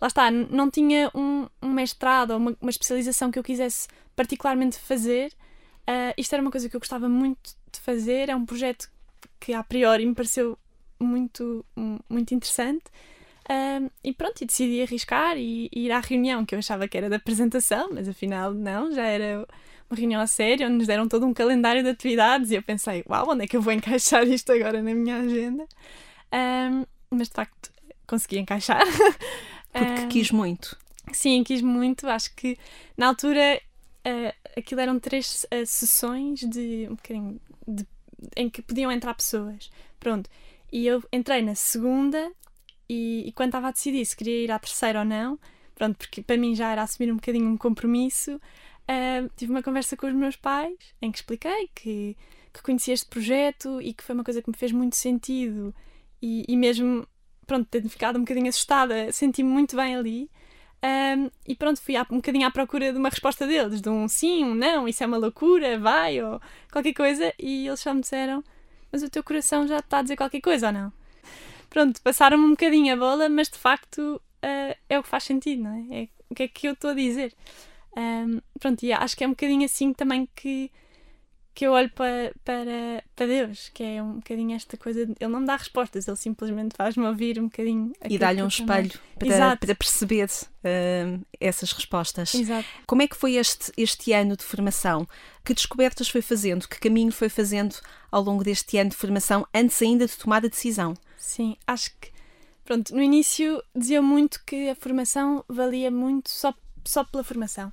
lá 0.00 0.08
está, 0.08 0.30
não 0.30 0.68
tinha 0.68 1.10
um, 1.14 1.46
um 1.62 1.70
mestrado 1.72 2.32
ou 2.32 2.38
uma, 2.38 2.56
uma 2.60 2.70
especialização 2.70 3.30
que 3.30 3.38
eu 3.38 3.44
quisesse 3.44 3.86
particularmente 4.16 4.78
fazer. 4.78 5.32
Ah, 5.86 6.14
isto 6.16 6.32
era 6.32 6.42
uma 6.42 6.50
coisa 6.50 6.68
que 6.68 6.74
eu 6.74 6.80
gostava 6.80 7.08
muito 7.08 7.54
de 7.70 7.80
fazer, 7.80 8.28
é 8.30 8.34
um 8.34 8.46
projeto 8.46 8.90
que 9.40 9.52
a 9.52 9.62
priori 9.62 10.06
me 10.06 10.14
pareceu 10.14 10.58
muito, 11.00 11.64
mu- 11.76 12.00
muito 12.08 12.34
interessante. 12.34 12.84
Ah, 13.48 13.80
e 14.02 14.12
pronto, 14.12 14.42
e 14.42 14.46
decidi 14.46 14.82
arriscar 14.82 15.36
e, 15.38 15.68
e 15.72 15.86
ir 15.86 15.92
à 15.92 16.00
reunião 16.00 16.44
que 16.44 16.54
eu 16.54 16.58
achava 16.58 16.88
que 16.88 16.96
era 16.98 17.08
da 17.08 17.16
apresentação, 17.16 17.90
mas 17.92 18.08
afinal 18.08 18.52
não, 18.52 18.92
já 18.92 19.04
era 19.06 19.46
uma 19.88 19.96
reunião 19.96 20.20
a 20.20 20.26
sério, 20.26 20.66
onde 20.66 20.78
nos 20.78 20.86
deram 20.88 21.06
todo 21.08 21.24
um 21.26 21.32
calendário 21.34 21.82
de 21.82 21.90
atividades 21.90 22.50
e 22.50 22.56
eu 22.56 22.62
pensei, 22.62 23.04
uau, 23.08 23.30
onde 23.30 23.44
é 23.44 23.46
que 23.46 23.56
eu 23.56 23.62
vou 23.62 23.72
encaixar 23.72 24.26
isto 24.28 24.50
agora 24.52 24.82
na 24.82 24.94
minha 24.94 25.18
agenda? 25.18 25.66
Ah, 26.32 26.84
mas 27.10 27.28
de 27.28 27.34
facto 27.34 27.70
consegui 28.06 28.38
encaixar. 28.38 28.82
Porque 29.72 30.02
Ah, 30.02 30.06
quis 30.08 30.30
muito. 30.30 30.76
Sim, 31.12 31.44
quis 31.44 31.62
muito. 31.62 32.08
Acho 32.08 32.34
que 32.34 32.56
na 32.96 33.08
altura 33.08 33.60
eh, 34.04 34.34
aquilo 34.56 34.80
eram 34.80 34.98
três 34.98 35.46
eh, 35.50 35.64
sessões 35.64 36.40
de 36.40 36.86
um 36.90 36.94
bocadinho 36.94 37.40
de- 37.66 37.86
em 38.36 38.48
que 38.48 38.62
podiam 38.62 38.90
entrar 38.90 39.14
pessoas. 39.14 39.70
Pronto. 40.00 40.28
E 40.72 40.86
eu 40.86 41.02
entrei 41.12 41.42
na 41.42 41.54
segunda 41.54 42.30
e, 42.88 43.24
e 43.26 43.32
quando 43.32 43.50
estava 43.50 43.68
a 43.68 43.72
decidir 43.72 44.04
se 44.04 44.16
queria 44.16 44.44
ir 44.44 44.50
à 44.50 44.58
terceira 44.58 45.00
ou 45.00 45.04
não, 45.04 45.38
pronto, 45.74 45.96
porque 45.96 46.22
para 46.22 46.36
mim 46.36 46.54
já 46.54 46.70
era 46.70 46.82
assumir 46.82 47.12
um 47.12 47.16
bocadinho 47.16 47.48
um 47.48 47.56
compromisso, 47.56 48.40
eh, 48.88 49.28
tive 49.36 49.52
uma 49.52 49.62
conversa 49.62 49.96
com 49.96 50.06
os 50.06 50.14
meus 50.14 50.36
pais 50.36 50.76
em 51.02 51.10
que 51.10 51.18
expliquei 51.18 51.70
que, 51.74 52.16
que 52.52 52.62
conhecia 52.62 52.94
este 52.94 53.06
projeto 53.08 53.80
e 53.80 53.92
que 53.92 54.02
foi 54.02 54.14
uma 54.14 54.24
coisa 54.24 54.42
que 54.42 54.50
me 54.50 54.56
fez 54.56 54.72
muito 54.72 54.96
sentido 54.96 55.74
e, 56.22 56.44
e 56.48 56.56
mesmo 56.56 57.06
pronto, 57.46 57.68
tendo 57.70 57.88
ficado 57.88 58.16
um 58.16 58.20
bocadinho 58.20 58.48
assustada, 58.48 59.10
senti-me 59.12 59.48
muito 59.48 59.76
bem 59.76 59.94
ali. 59.94 60.30
Ahm, 60.82 61.30
e 61.46 61.54
pronto, 61.56 61.80
fui 61.80 61.96
um 61.98 62.16
bocadinho 62.16 62.46
à 62.46 62.50
procura 62.50 62.92
de 62.92 62.98
uma 62.98 63.08
resposta 63.08 63.46
deles, 63.46 63.80
de 63.80 63.88
um 63.88 64.08
sim, 64.08 64.44
um 64.44 64.54
não, 64.54 64.86
isso 64.86 65.02
é 65.02 65.06
uma 65.06 65.16
loucura, 65.16 65.78
vai, 65.78 66.22
ou 66.22 66.40
qualquer 66.70 66.92
coisa, 66.92 67.32
e 67.38 67.66
eles 67.66 67.80
só 67.80 67.92
me 67.94 68.02
disseram: 68.02 68.44
Mas 68.92 69.02
o 69.02 69.10
teu 69.10 69.22
coração 69.24 69.66
já 69.66 69.78
está 69.78 69.98
a 69.98 70.02
dizer 70.02 70.16
qualquer 70.16 70.40
coisa 70.40 70.68
ou 70.68 70.72
não? 70.72 70.92
Pronto, 71.70 72.00
passaram-me 72.02 72.44
um 72.44 72.50
bocadinho 72.50 72.92
a 72.94 72.96
bola, 72.96 73.28
mas 73.28 73.48
de 73.48 73.58
facto 73.58 74.20
ah, 74.42 74.76
é 74.88 74.98
o 74.98 75.02
que 75.02 75.08
faz 75.08 75.24
sentido, 75.24 75.64
não 75.64 75.72
é? 75.92 76.02
É 76.02 76.08
o 76.30 76.34
que 76.34 76.42
é 76.44 76.48
que 76.48 76.68
eu 76.68 76.72
estou 76.72 76.90
a 76.90 76.94
dizer. 76.94 77.34
Ahm, 77.96 78.40
pronto, 78.60 78.82
e 78.84 78.92
acho 78.92 79.16
que 79.16 79.24
é 79.24 79.26
um 79.26 79.30
bocadinho 79.30 79.64
assim 79.64 79.92
também 79.92 80.28
que, 80.36 80.70
que 81.56 81.66
eu 81.66 81.72
olho 81.72 81.88
para, 81.90 82.32
para, 82.44 83.02
para 83.16 83.26
Deus, 83.26 83.70
que 83.72 83.82
é 83.82 84.02
um 84.02 84.16
bocadinho 84.16 84.54
esta 84.54 84.76
coisa, 84.76 85.06
de- 85.06 85.14
ele 85.18 85.32
não 85.32 85.40
me 85.40 85.46
dá 85.46 85.56
respostas, 85.56 86.06
ele 86.06 86.16
simplesmente 86.18 86.76
faz-me 86.76 87.06
ouvir 87.06 87.40
um 87.40 87.44
bocadinho. 87.44 87.92
E 88.08 88.18
dá-lhe 88.18 88.42
um 88.42 88.46
espelho 88.46 88.92
para, 89.18 89.56
para 89.56 89.74
perceber 89.74 90.28
hum, 90.62 91.22
essas 91.40 91.72
respostas. 91.72 92.34
Exato. 92.34 92.68
Como 92.86 93.00
é 93.00 93.08
que 93.08 93.16
foi 93.16 93.36
este, 93.36 93.72
este 93.74 94.12
ano 94.12 94.36
de 94.36 94.44
formação? 94.44 95.08
Que 95.42 95.54
descobertas 95.54 96.10
foi 96.10 96.20
fazendo? 96.20 96.68
Que 96.68 96.78
caminho 96.78 97.10
foi 97.10 97.30
fazendo 97.30 97.74
ao 98.12 98.22
longo 98.22 98.44
deste 98.44 98.76
ano 98.76 98.90
de 98.90 98.96
formação, 98.96 99.46
antes 99.54 99.80
ainda 99.80 100.06
de 100.06 100.14
tomar 100.14 100.44
a 100.44 100.48
decisão? 100.48 100.92
Sim, 101.16 101.56
acho 101.66 101.90
que 101.98 102.10
pronto, 102.66 102.94
no 102.94 103.02
início 103.02 103.62
dizia 103.74 104.02
muito 104.02 104.42
que 104.44 104.68
a 104.68 104.74
formação 104.74 105.42
valia 105.48 105.90
muito 105.90 106.28
só, 106.28 106.52
só 106.84 107.02
pela 107.02 107.24
formação. 107.24 107.72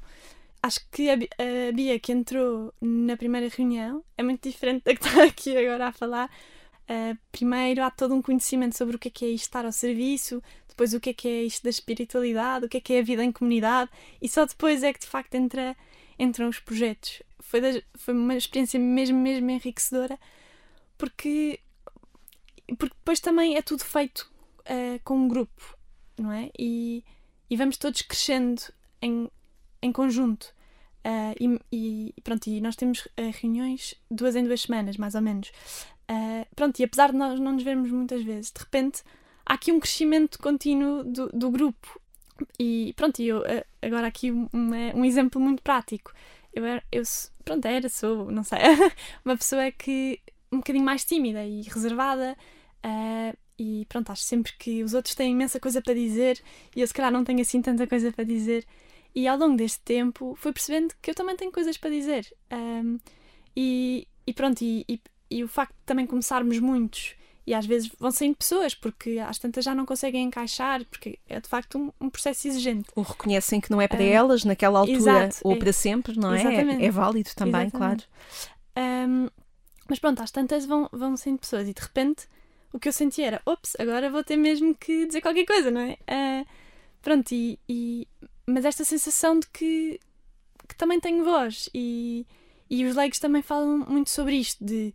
Acho 0.64 0.80
que 0.90 1.10
a, 1.10 1.16
a 1.16 1.72
Bia 1.74 2.00
que 2.00 2.14
entrou 2.14 2.74
na 2.80 3.18
primeira 3.18 3.50
reunião 3.50 4.02
é 4.18 4.24
muito 4.24 4.50
diferente 4.50 4.84
da 4.86 4.96
que 4.96 5.06
está 5.06 5.24
aqui 5.26 5.58
agora 5.58 5.88
a 5.88 5.92
falar. 5.92 6.32
Uh, 6.84 7.18
primeiro 7.34 7.84
há 7.84 7.92
todo 7.92 8.16
um 8.16 8.22
conhecimento 8.22 8.78
sobre 8.78 8.96
o 8.96 9.00
que 9.00 9.10
é 9.10 9.12
que 9.12 9.26
é 9.26 9.28
isto 9.28 9.44
estar 9.44 9.66
ao 9.66 9.74
serviço, 9.74 10.42
depois 10.70 10.94
o 10.94 11.02
que 11.02 11.10
é 11.10 11.14
que 11.14 11.28
é 11.28 11.44
isto 11.44 11.64
da 11.64 11.70
espiritualidade, 11.70 12.66
o 12.66 12.70
que 12.70 12.78
é 12.78 12.82
que 12.82 12.94
é 12.94 13.00
a 13.00 13.04
vida 13.04 13.24
em 13.24 13.32
comunidade, 13.32 13.92
e 14.22 14.30
só 14.30 14.46
depois 14.46 14.84
é 14.84 14.94
que 14.94 15.02
de 15.02 15.08
facto 15.08 15.36
entra, 15.36 15.76
entram 16.18 16.48
os 16.48 16.60
projetos. 16.60 17.22
Foi, 17.40 17.60
da, 17.60 17.82
foi 17.96 18.14
uma 18.14 18.36
experiência 18.36 18.80
mesmo, 18.80 19.20
mesmo 19.20 19.50
enriquecedora, 19.50 20.18
porque, 20.98 21.60
porque 22.78 22.96
depois 22.96 23.20
também 23.20 23.58
é 23.58 23.62
tudo 23.62 23.84
feito 23.84 24.32
uh, 24.62 25.00
com 25.04 25.16
um 25.16 25.28
grupo, 25.28 25.78
não 26.18 26.32
é? 26.32 26.50
E, 26.58 27.04
e 27.50 27.58
vamos 27.58 27.78
todos 27.78 28.02
crescendo 28.02 28.62
em, 29.02 29.30
em 29.82 29.92
conjunto. 29.92 30.53
Uh, 31.06 31.60
e, 31.72 32.12
e, 32.18 32.22
pronto, 32.22 32.48
e 32.48 32.62
nós 32.62 32.76
temos 32.76 33.00
uh, 33.00 33.32
reuniões 33.42 33.96
duas 34.10 34.36
em 34.36 34.44
duas 34.44 34.62
semanas, 34.62 34.98
mais 34.98 35.16
ou 35.16 35.22
menos. 35.22 35.50
Uh, 36.10 36.46
pronto, 36.56 36.80
e 36.80 36.84
apesar 36.84 37.12
de 37.12 37.18
nós 37.18 37.40
não 37.40 37.54
nos 37.54 37.64
vermos 37.64 37.92
muitas 37.92 38.24
vezes, 38.24 38.52
de 38.52 38.60
repente 38.60 39.04
há 39.46 39.54
aqui 39.54 39.72
um 39.72 39.80
crescimento 39.80 40.40
contínuo 40.40 41.04
do, 41.04 41.28
do 41.30 41.52
grupo. 41.52 42.00
E 42.60 42.94
pronto, 42.96 43.22
eu, 43.22 43.44
agora 43.82 44.08
aqui 44.08 44.32
um, 44.32 44.50
um 44.96 45.06
exemplo 45.06 45.40
muito 45.40 45.62
prático. 45.62 46.14
Eu, 46.54 46.66
era, 46.66 46.84
eu 46.92 47.04
pronto, 47.44 47.66
era, 47.66 47.90
sou, 47.90 48.32
não 48.32 48.44
sei, 48.44 48.60
uma 49.26 49.38
pessoa 49.38 49.72
que 49.72 50.20
um 50.52 50.58
bocadinho 50.58 50.86
mais 50.86 51.04
tímida 51.04 51.44
e 51.46 51.64
reservada. 51.64 52.38
Uh, 52.86 53.38
e 53.58 53.86
pronto, 53.88 54.12
acho 54.12 54.24
sempre 54.24 54.54
que 54.58 54.84
os 54.84 54.94
outros 54.94 55.16
têm 55.16 55.32
imensa 55.32 55.60
coisa 55.60 55.82
para 55.82 55.94
dizer 55.94 56.42
e 56.76 56.82
eu 56.82 56.88
se 56.88 56.94
calhar 56.94 57.12
não 57.12 57.24
tenho 57.24 57.42
assim 57.42 57.62
tanta 57.62 57.86
coisa 57.88 58.12
para 58.12 58.24
dizer. 58.24 58.66
E 59.16 59.28
ao 59.28 59.38
longo 59.38 59.56
deste 59.56 59.80
tempo 59.82 60.36
fui 60.38 60.52
percebendo 60.52 60.94
que 61.02 61.12
eu 61.12 61.16
também 61.16 61.36
tenho 61.36 61.52
coisas 61.52 61.78
para 61.78 61.90
dizer. 61.90 62.32
Um, 62.52 62.98
e, 63.56 64.08
e, 64.26 64.34
pronto, 64.34 64.62
e, 64.62 64.84
e, 64.90 65.02
e, 65.30 65.44
o 65.44 65.48
facto 65.48 65.74
de 65.74 65.86
também 65.86 66.08
começarmos 66.08 66.58
muitos 66.60 67.16
e 67.46 67.54
às 67.54 67.66
vezes 67.66 67.92
vão 68.00 68.10
saindo 68.10 68.36
pessoas 68.36 68.74
porque 68.74 69.20
às 69.20 69.38
tantas 69.38 69.66
já 69.66 69.76
não 69.76 69.86
conseguem 69.86 70.24
encaixar, 70.24 70.84
porque 70.86 71.20
é 71.28 71.40
de 71.40 71.48
facto 71.48 71.78
um, 71.78 71.92
um 72.00 72.10
processo 72.10 72.48
exigente. 72.48 72.90
Ou 72.96 73.04
reconhecem 73.04 73.62
que 73.62 73.70
não 73.70 73.82
é 73.82 73.88
para 73.88 74.02
um, 74.02 74.08
elas 74.08 74.44
naquela 74.46 74.80
altura 74.80 74.98
exato, 74.98 75.38
ou 75.44 75.54
é, 75.54 75.56
para 75.58 75.74
sempre, 75.74 76.18
não 76.18 76.34
é? 76.34 76.40
Exatamente. 76.40 76.84
É, 76.84 76.86
é 76.88 76.92
válido 76.92 77.30
também, 77.36 77.68
exatamente. 77.68 78.08
claro. 78.08 79.34
Mas 79.90 80.00
pronto, 80.00 80.22
às 80.22 80.32
tantas 80.32 80.66
vão, 80.66 80.90
vão 80.92 81.18
saindo 81.18 81.40
pessoas 81.40 81.68
e 81.68 81.74
de 81.74 81.82
repente 81.82 82.28
o 82.72 82.80
que 82.80 82.88
eu 82.88 82.94
senti 82.94 83.22
era, 83.22 83.42
ops, 83.46 83.76
agora 83.78 84.10
vou 84.10 84.24
ter 84.24 84.38
mesmo 84.38 84.74
que 84.74 85.06
dizer 85.06 85.22
qualquer 85.22 85.46
coisa, 85.46 85.70
não 85.70 85.82
é? 85.82 85.98
Uh, 86.10 86.48
pronto, 87.02 87.32
e, 87.32 87.60
e, 87.70 88.08
mas 88.46 88.66
esta 88.66 88.84
sensação 88.84 89.40
de 89.40 89.48
que, 89.48 90.00
que 90.68 90.76
também 90.76 91.00
tenho 91.00 91.24
voz 91.24 91.70
e, 91.74 92.26
e 92.70 92.86
os 92.86 92.96
leigos 92.96 93.20
também 93.20 93.42
falam 93.42 93.80
muito 93.80 94.10
sobre 94.10 94.36
isto, 94.36 94.64
de 94.64 94.94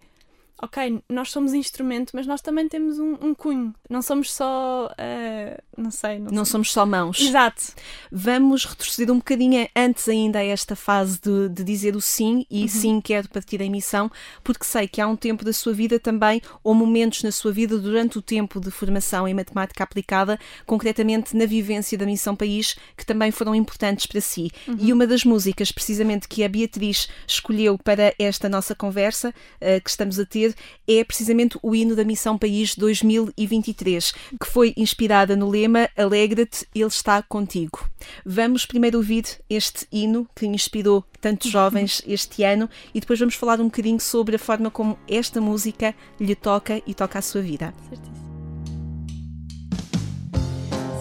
ok, 0.61 1.03
nós 1.09 1.31
somos 1.31 1.55
instrumento, 1.55 2.11
mas 2.15 2.27
nós 2.27 2.41
também 2.41 2.69
temos 2.69 2.99
um, 2.99 3.17
um 3.21 3.35
cunho. 3.35 3.75
Não 3.89 4.03
somos 4.03 4.33
só. 4.33 4.87
Uh, 4.87 5.63
não 5.77 5.91
sei. 5.91 6.19
Não, 6.19 6.31
não 6.31 6.45
sei. 6.45 6.53
somos 6.53 6.73
só 6.73 6.85
mãos. 6.85 7.21
Exato. 7.21 7.63
Vamos 8.11 8.65
retroceder 8.65 9.15
um 9.15 9.19
bocadinho 9.19 9.69
antes 9.75 10.09
ainda 10.09 10.41
a 10.41 10.45
esta 10.45 10.75
fase 10.75 11.21
de, 11.21 11.49
de 11.49 11.63
dizer 11.65 11.95
o 11.95 12.01
sim 12.01 12.45
e 12.51 12.63
uhum. 12.63 12.69
sim 12.69 13.01
quero 13.01 13.29
partir 13.29 13.59
da 13.59 13.65
emissão, 13.65 14.11
porque 14.43 14.65
sei 14.65 14.89
que 14.89 15.01
há 15.01 15.07
um 15.07 15.17
tempo 15.17 15.45
da 15.45 15.53
sua 15.53 15.73
vida 15.73 15.99
também, 15.99 16.43
ou 16.63 16.75
momentos 16.75 17.23
na 17.23 17.31
sua 17.31 17.53
vida 17.53 17.79
durante 17.79 18.19
o 18.19 18.23
tempo 18.23 18.61
de 18.61 18.71
formação 18.71 19.29
em 19.29 19.35
matemática 19.35 19.85
aplicada, 19.85 20.39
concretamente 20.67 21.37
na 21.37 21.47
vivência 21.47 21.97
da 21.97 22.07
Missão 22.07 22.35
País, 22.35 22.77
que 22.97 23.07
também 23.07 23.31
foram 23.31 23.55
importantes 23.55 24.07
para 24.07 24.21
si. 24.21 24.51
Uhum. 24.67 24.77
E 24.81 24.93
uma 24.93 25.07
das 25.07 25.25
músicas, 25.25 25.71
precisamente, 25.71 26.27
que 26.27 26.43
a 26.43 26.49
Beatriz 26.49 27.09
escolheu 27.27 27.79
para 27.79 28.13
esta 28.19 28.49
nossa 28.49 28.75
conversa 28.75 29.29
uh, 29.31 29.81
que 29.83 29.91
estamos 29.91 30.19
a 30.19 30.27
ter 30.27 30.48
é 30.87 31.05
precisamente 31.05 31.59
o 31.63 31.75
hino 31.75 31.95
da 31.95 32.05
Missão 32.05 32.39
País 32.39 32.75
2023, 32.75 34.13
que 34.41 34.47
foi 34.47 34.73
inspirada 34.77 35.37
no 35.37 35.49
lema 35.49 35.89
Alegra-te, 35.97 36.67
Ele 36.75 36.87
está 36.87 37.23
contigo. 37.23 37.89
Vamos 38.25 38.67
primeiro 38.67 38.99
ouvir 38.99 39.25
este 39.49 39.87
hino 39.93 40.29
que 40.35 40.47
inspirou 40.47 41.05
tantos 41.21 41.51
jovens 41.51 42.03
este 42.07 42.43
ano 42.43 42.69
e 42.95 43.01
depois 43.01 43.19
vamos 43.19 43.35
falar 43.35 43.61
um 43.61 43.65
bocadinho 43.65 44.01
sobre 44.01 44.37
a 44.37 44.39
forma 44.39 44.71
como 44.71 44.99
esta 45.09 45.41
música 45.41 45.95
lhe 46.21 46.35
toca 46.35 46.83
e 46.87 46.95
toca 46.95 47.19
a 47.19 47.23
sua 47.23 47.43
vida. 47.43 47.75
Certíssimo. 47.89 48.29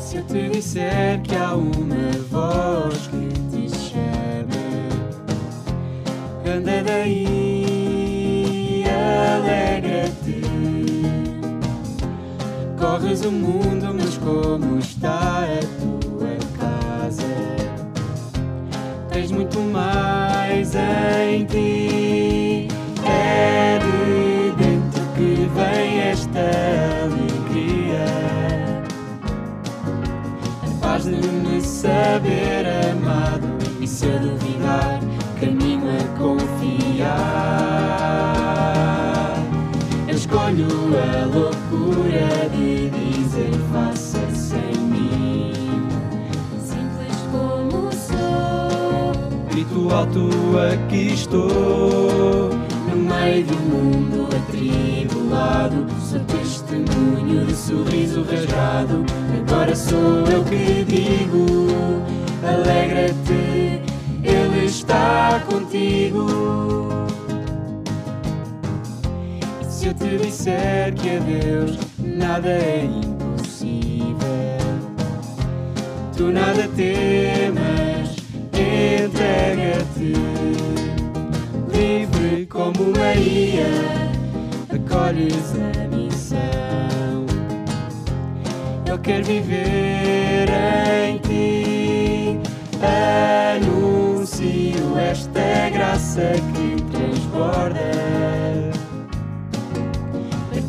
Se 0.08 0.16
eu 0.16 0.24
te 0.24 0.50
disser 0.50 1.22
que 1.22 1.36
há 1.36 1.54
uma 1.54 2.12
voz 2.32 3.08
que 3.08 3.28
te 3.52 3.70
chama, 3.78 4.56
anda 6.46 6.82
daí 6.82 7.57
alegra-te. 9.36 10.42
Corres 12.80 13.26
o 13.26 13.32
mundo, 13.32 13.94
mas 13.94 14.18
como 14.18 14.80
está 14.80 15.44
a 15.44 15.60
tua 15.80 16.38
casa? 16.60 17.24
Tens 19.12 19.32
muito 19.32 19.60
mais 19.60 20.76
em 20.76 21.46
ti. 21.46 22.68
É 23.06 23.80
de 23.80 24.52
dentro 24.64 25.02
que 25.16 25.50
vem 25.56 26.00
esta 26.00 26.46
alegria. 27.04 28.06
A 30.64 30.82
paz 30.82 31.04
de 31.06 31.16
me 31.16 31.62
saber 31.62 32.66
amado 32.92 33.47
alto 49.98 50.30
aqui 50.74 51.14
estou. 51.14 52.52
No 52.90 52.96
meio 52.96 53.46
do 53.46 53.56
mundo 53.58 54.28
atribulado, 54.36 55.88
sou 56.00 56.20
testemunho 56.22 57.46
de 57.46 57.56
sorriso 57.56 58.24
rasgado. 58.24 59.04
Agora 59.40 59.76
sou 59.76 60.26
eu 60.28 60.44
que 60.44 60.86
digo: 60.86 61.46
alegra-te, 62.44 63.82
Ele 64.24 64.66
está 64.66 65.42
contigo. 65.50 66.28
Se 69.68 69.88
eu 69.88 69.94
te 69.96 70.18
disser 70.18 70.94
que 70.94 71.18
a 71.18 71.20
Deus 71.20 71.78
nada 72.00 72.50
é 72.50 72.86
impossível, 72.86 74.18
tu 76.16 76.32
nada 76.32 76.68
temas, 76.76 77.87
entrega-te, 79.06 80.14
livre 81.72 82.46
como 82.48 82.92
Maria, 82.98 83.68
acolhes 84.74 85.54
a 85.56 85.88
missão. 85.96 87.26
Eu 88.86 88.98
quero 89.00 89.24
viver 89.24 90.50
em 91.08 91.18
ti, 91.20 92.40
anuncio 93.56 94.98
esta 94.98 95.70
graça 95.72 96.34
que 96.54 96.82
transborda 96.92 97.88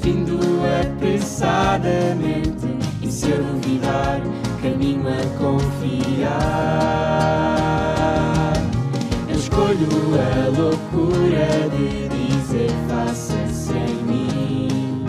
partindo 0.09 0.39
apressadamente 0.81 2.67
e 3.03 3.11
se 3.11 3.31
eu 3.31 3.43
duvidar, 3.43 4.21
caminho 4.63 5.07
a 5.09 5.23
confiar. 5.39 6.29
Escolho 9.69 10.15
a 10.15 10.49
loucura 10.59 11.69
de 11.69 12.09
dizer 12.09 12.71
faça 12.89 13.37
sem 13.49 13.97
mim. 14.05 15.05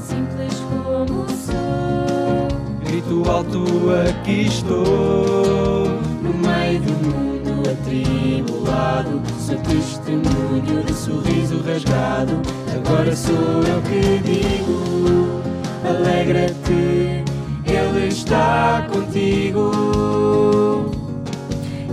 Simples 0.00 0.62
como 0.70 1.26
sou, 1.28 2.48
grito 2.86 3.30
alto 3.30 3.62
aqui 4.08 4.46
estou 4.46 5.90
no 6.22 6.32
meio 6.32 6.80
do 6.80 6.92
mundo 7.06 7.68
atribulado, 7.68 9.20
sou 9.38 9.56
testemunho 9.56 10.84
de 10.84 10.94
sorriso 10.94 11.60
rasgado 11.60 12.40
Agora 12.74 13.14
sou 13.14 13.34
eu 13.34 13.82
que 13.82 14.22
digo: 14.24 15.42
alegra-te, 15.86 17.22
Ele 17.66 18.08
está 18.08 18.86
contigo. 18.90 20.31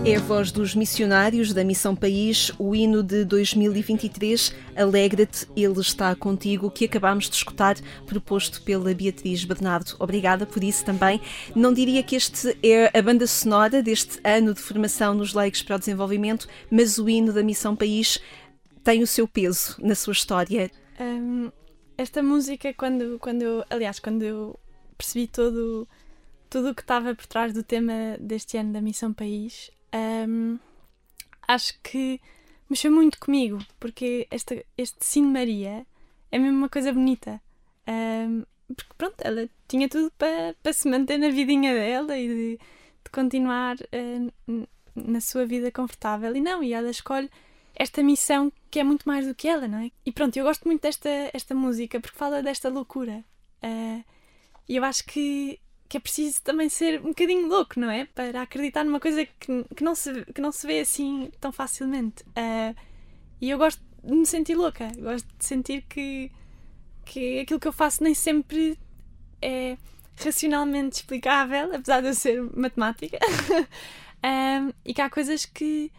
É 0.10 0.16
a 0.16 0.20
voz 0.20 0.52
dos 0.52 0.74
missionários 0.74 1.54
da 1.54 1.64
Missão 1.64 1.96
País, 1.96 2.52
o 2.58 2.74
hino 2.74 3.04
de 3.04 3.24
2023, 3.24 4.56
Alegra-te, 4.76 5.48
Ele 5.56 5.80
está 5.80 6.16
contigo, 6.16 6.72
que 6.72 6.86
acabámos 6.86 7.30
de 7.30 7.36
escutar, 7.36 7.76
proposto 8.08 8.64
pela 8.64 8.92
Beatriz 8.92 9.44
Bernardo. 9.46 9.96
Obrigada 10.00 10.48
por 10.48 10.64
isso 10.64 10.84
também. 10.84 11.22
Não 11.56 11.72
diria 11.72 12.02
que 12.02 12.16
este 12.16 12.58
é 12.64 12.98
a 12.98 13.02
banda 13.04 13.28
sonora 13.28 13.84
deste 13.84 14.20
ano 14.24 14.56
de 14.56 14.60
formação 14.60 15.14
nos 15.14 15.36
leigos 15.36 15.62
para 15.62 15.76
o 15.76 15.80
desenvolvimento, 15.80 16.48
mas 16.72 16.98
o 16.98 17.08
hino 17.08 17.32
da 17.32 17.44
Missão 17.44 17.76
País 17.76 18.18
tem 18.84 19.04
o 19.04 19.08
seu 19.08 19.28
peso 19.28 19.76
na 19.78 19.94
sua 19.94 20.14
história. 20.14 20.72
Um, 21.00 21.52
esta 21.96 22.24
música, 22.24 22.74
quando, 22.74 23.20
quando 23.20 23.44
eu, 23.44 23.64
aliás, 23.70 24.00
quando 24.00 24.24
eu 24.24 24.60
percebi 24.98 25.28
todo, 25.28 25.88
tudo 26.50 26.72
o 26.72 26.74
que 26.74 26.82
estava 26.82 27.14
por 27.14 27.28
trás 27.28 27.54
do 27.54 27.62
tema 27.62 28.18
deste 28.20 28.58
ano 28.58 28.74
da 28.74 28.82
Missão 28.82 29.14
País, 29.14 29.70
um, 29.94 30.60
acho 31.48 31.74
que 31.82 32.22
mexeu 32.70 32.92
muito 32.92 33.20
comigo, 33.20 33.60
porque 33.80 34.28
este, 34.30 34.66
este 34.78 34.98
Sim 35.06 35.24
Maria 35.24 35.86
é 36.32 36.38
mesmo 36.38 36.58
uma 36.58 36.70
coisa 36.70 36.94
bonita. 36.94 37.42
Um, 37.88 38.44
porque 38.76 38.94
pronto, 38.98 39.16
ela 39.22 39.50
tinha 39.68 39.90
tudo 39.90 40.12
para, 40.18 40.56
para 40.62 40.74
se 40.74 40.88
manter 40.90 41.18
na 41.18 41.30
vidinha 41.30 41.74
dela 41.74 42.18
e 42.18 42.28
de, 42.28 42.60
de 43.04 43.12
continuar 43.12 43.78
uh, 43.78 44.68
na 44.96 45.22
sua 45.22 45.46
vida 45.46 45.72
confortável. 45.72 46.36
E 46.36 46.42
não, 46.42 46.64
e 46.64 46.74
ela 46.74 46.90
escolhe 46.90 47.30
esta 47.76 48.04
missão 48.04 48.52
que 48.70 48.80
é 48.80 48.84
muito 48.84 49.08
mais 49.08 49.26
do 49.26 49.34
que 49.34 49.48
ela, 49.48 49.68
não 49.68 49.80
é? 49.80 49.92
E 50.06 50.12
pronto, 50.12 50.38
eu 50.38 50.44
gosto 50.44 50.66
muito 50.66 50.82
desta 50.82 51.10
esta 51.34 51.56
música 51.56 52.00
porque 52.00 52.18
fala 52.18 52.44
desta 52.44 52.70
loucura. 52.70 53.24
Uh, 53.64 54.04
e 54.68 54.76
eu 54.76 54.84
acho 54.84 55.04
que, 55.06 55.60
que 55.90 55.98
é 55.98 56.00
preciso 56.00 56.44
também 56.44 56.70
ser 56.70 57.02
um 57.02 57.10
bocadinho 57.10 57.48
louco, 57.48 57.80
não 57.80 57.90
é? 57.90 58.06
Para 58.06 58.44
acreditar 58.44 58.84
numa 58.84 59.00
coisa 59.00 59.26
que, 59.26 59.66
que, 59.76 59.84
não, 59.84 59.96
se, 59.96 60.24
que 60.26 60.40
não 60.40 60.52
se 60.52 60.68
vê 60.68 60.82
assim 60.82 61.32
tão 61.42 61.52
facilmente. 61.52 62.24
Uh, 62.30 62.76
e 63.42 63.50
eu 63.50 63.58
gosto 63.58 63.82
de 64.04 64.14
me 64.14 64.26
sentir 64.26 64.56
louca, 64.56 64.88
gosto 65.00 65.28
de 65.36 65.44
sentir 65.44 65.82
que, 65.90 66.32
que 67.04 67.40
aquilo 67.40 67.60
que 67.60 67.68
eu 67.68 67.74
faço 67.74 68.04
nem 68.04 68.14
sempre 68.14 68.78
é 69.42 69.78
racionalmente 70.24 70.98
explicável, 70.98 71.74
apesar 71.74 72.02
de 72.02 72.10
eu 72.10 72.14
ser 72.14 72.40
matemática, 72.56 73.18
um, 74.24 74.72
e 74.86 74.94
que 74.94 75.02
há 75.02 75.10
coisas 75.10 75.44
que, 75.44 75.92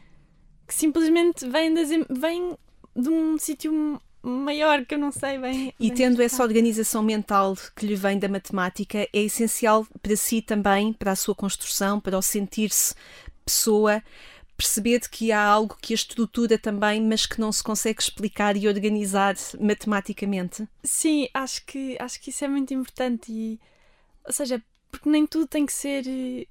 que 0.68 0.74
simplesmente 0.74 1.48
vêm, 1.48 1.74
das, 1.74 1.88
vêm 2.08 2.56
de 2.94 3.08
um 3.08 3.36
sítio 3.38 4.00
maior 4.22 4.84
que 4.84 4.94
eu 4.94 4.98
não 4.98 5.10
sei 5.12 5.38
bem. 5.38 5.74
E 5.80 5.90
bem 5.90 5.96
tendo 5.96 6.20
explicar. 6.20 6.24
essa 6.24 6.42
organização 6.42 7.02
mental 7.02 7.56
que 7.76 7.86
lhe 7.86 7.94
vem 7.94 8.18
da 8.18 8.28
matemática, 8.28 8.98
é 9.12 9.20
essencial 9.22 9.86
para 10.02 10.16
si 10.16 10.42
também, 10.42 10.92
para 10.92 11.12
a 11.12 11.16
sua 11.16 11.34
construção, 11.34 12.00
para 12.00 12.16
o 12.18 12.22
sentir-se 12.22 12.94
pessoa, 13.44 14.02
perceber 14.56 15.00
que 15.08 15.32
há 15.32 15.42
algo 15.42 15.76
que 15.80 15.94
a 15.94 15.96
estrutura 15.96 16.58
também, 16.58 17.00
mas 17.02 17.24
que 17.24 17.40
não 17.40 17.50
se 17.50 17.62
consegue 17.62 18.00
explicar 18.02 18.56
e 18.56 18.68
organizar 18.68 19.34
matematicamente. 19.58 20.68
Sim, 20.84 21.28
acho 21.32 21.64
que, 21.64 21.96
acho 21.98 22.20
que 22.20 22.30
isso 22.30 22.44
é 22.44 22.48
muito 22.48 22.74
importante. 22.74 23.32
E, 23.32 23.58
ou 24.24 24.32
seja, 24.32 24.62
porque 24.90 25.08
nem 25.08 25.26
tudo 25.26 25.46
tem 25.46 25.64
que 25.64 25.72
ser 25.72 26.04
eh, 26.06 26.46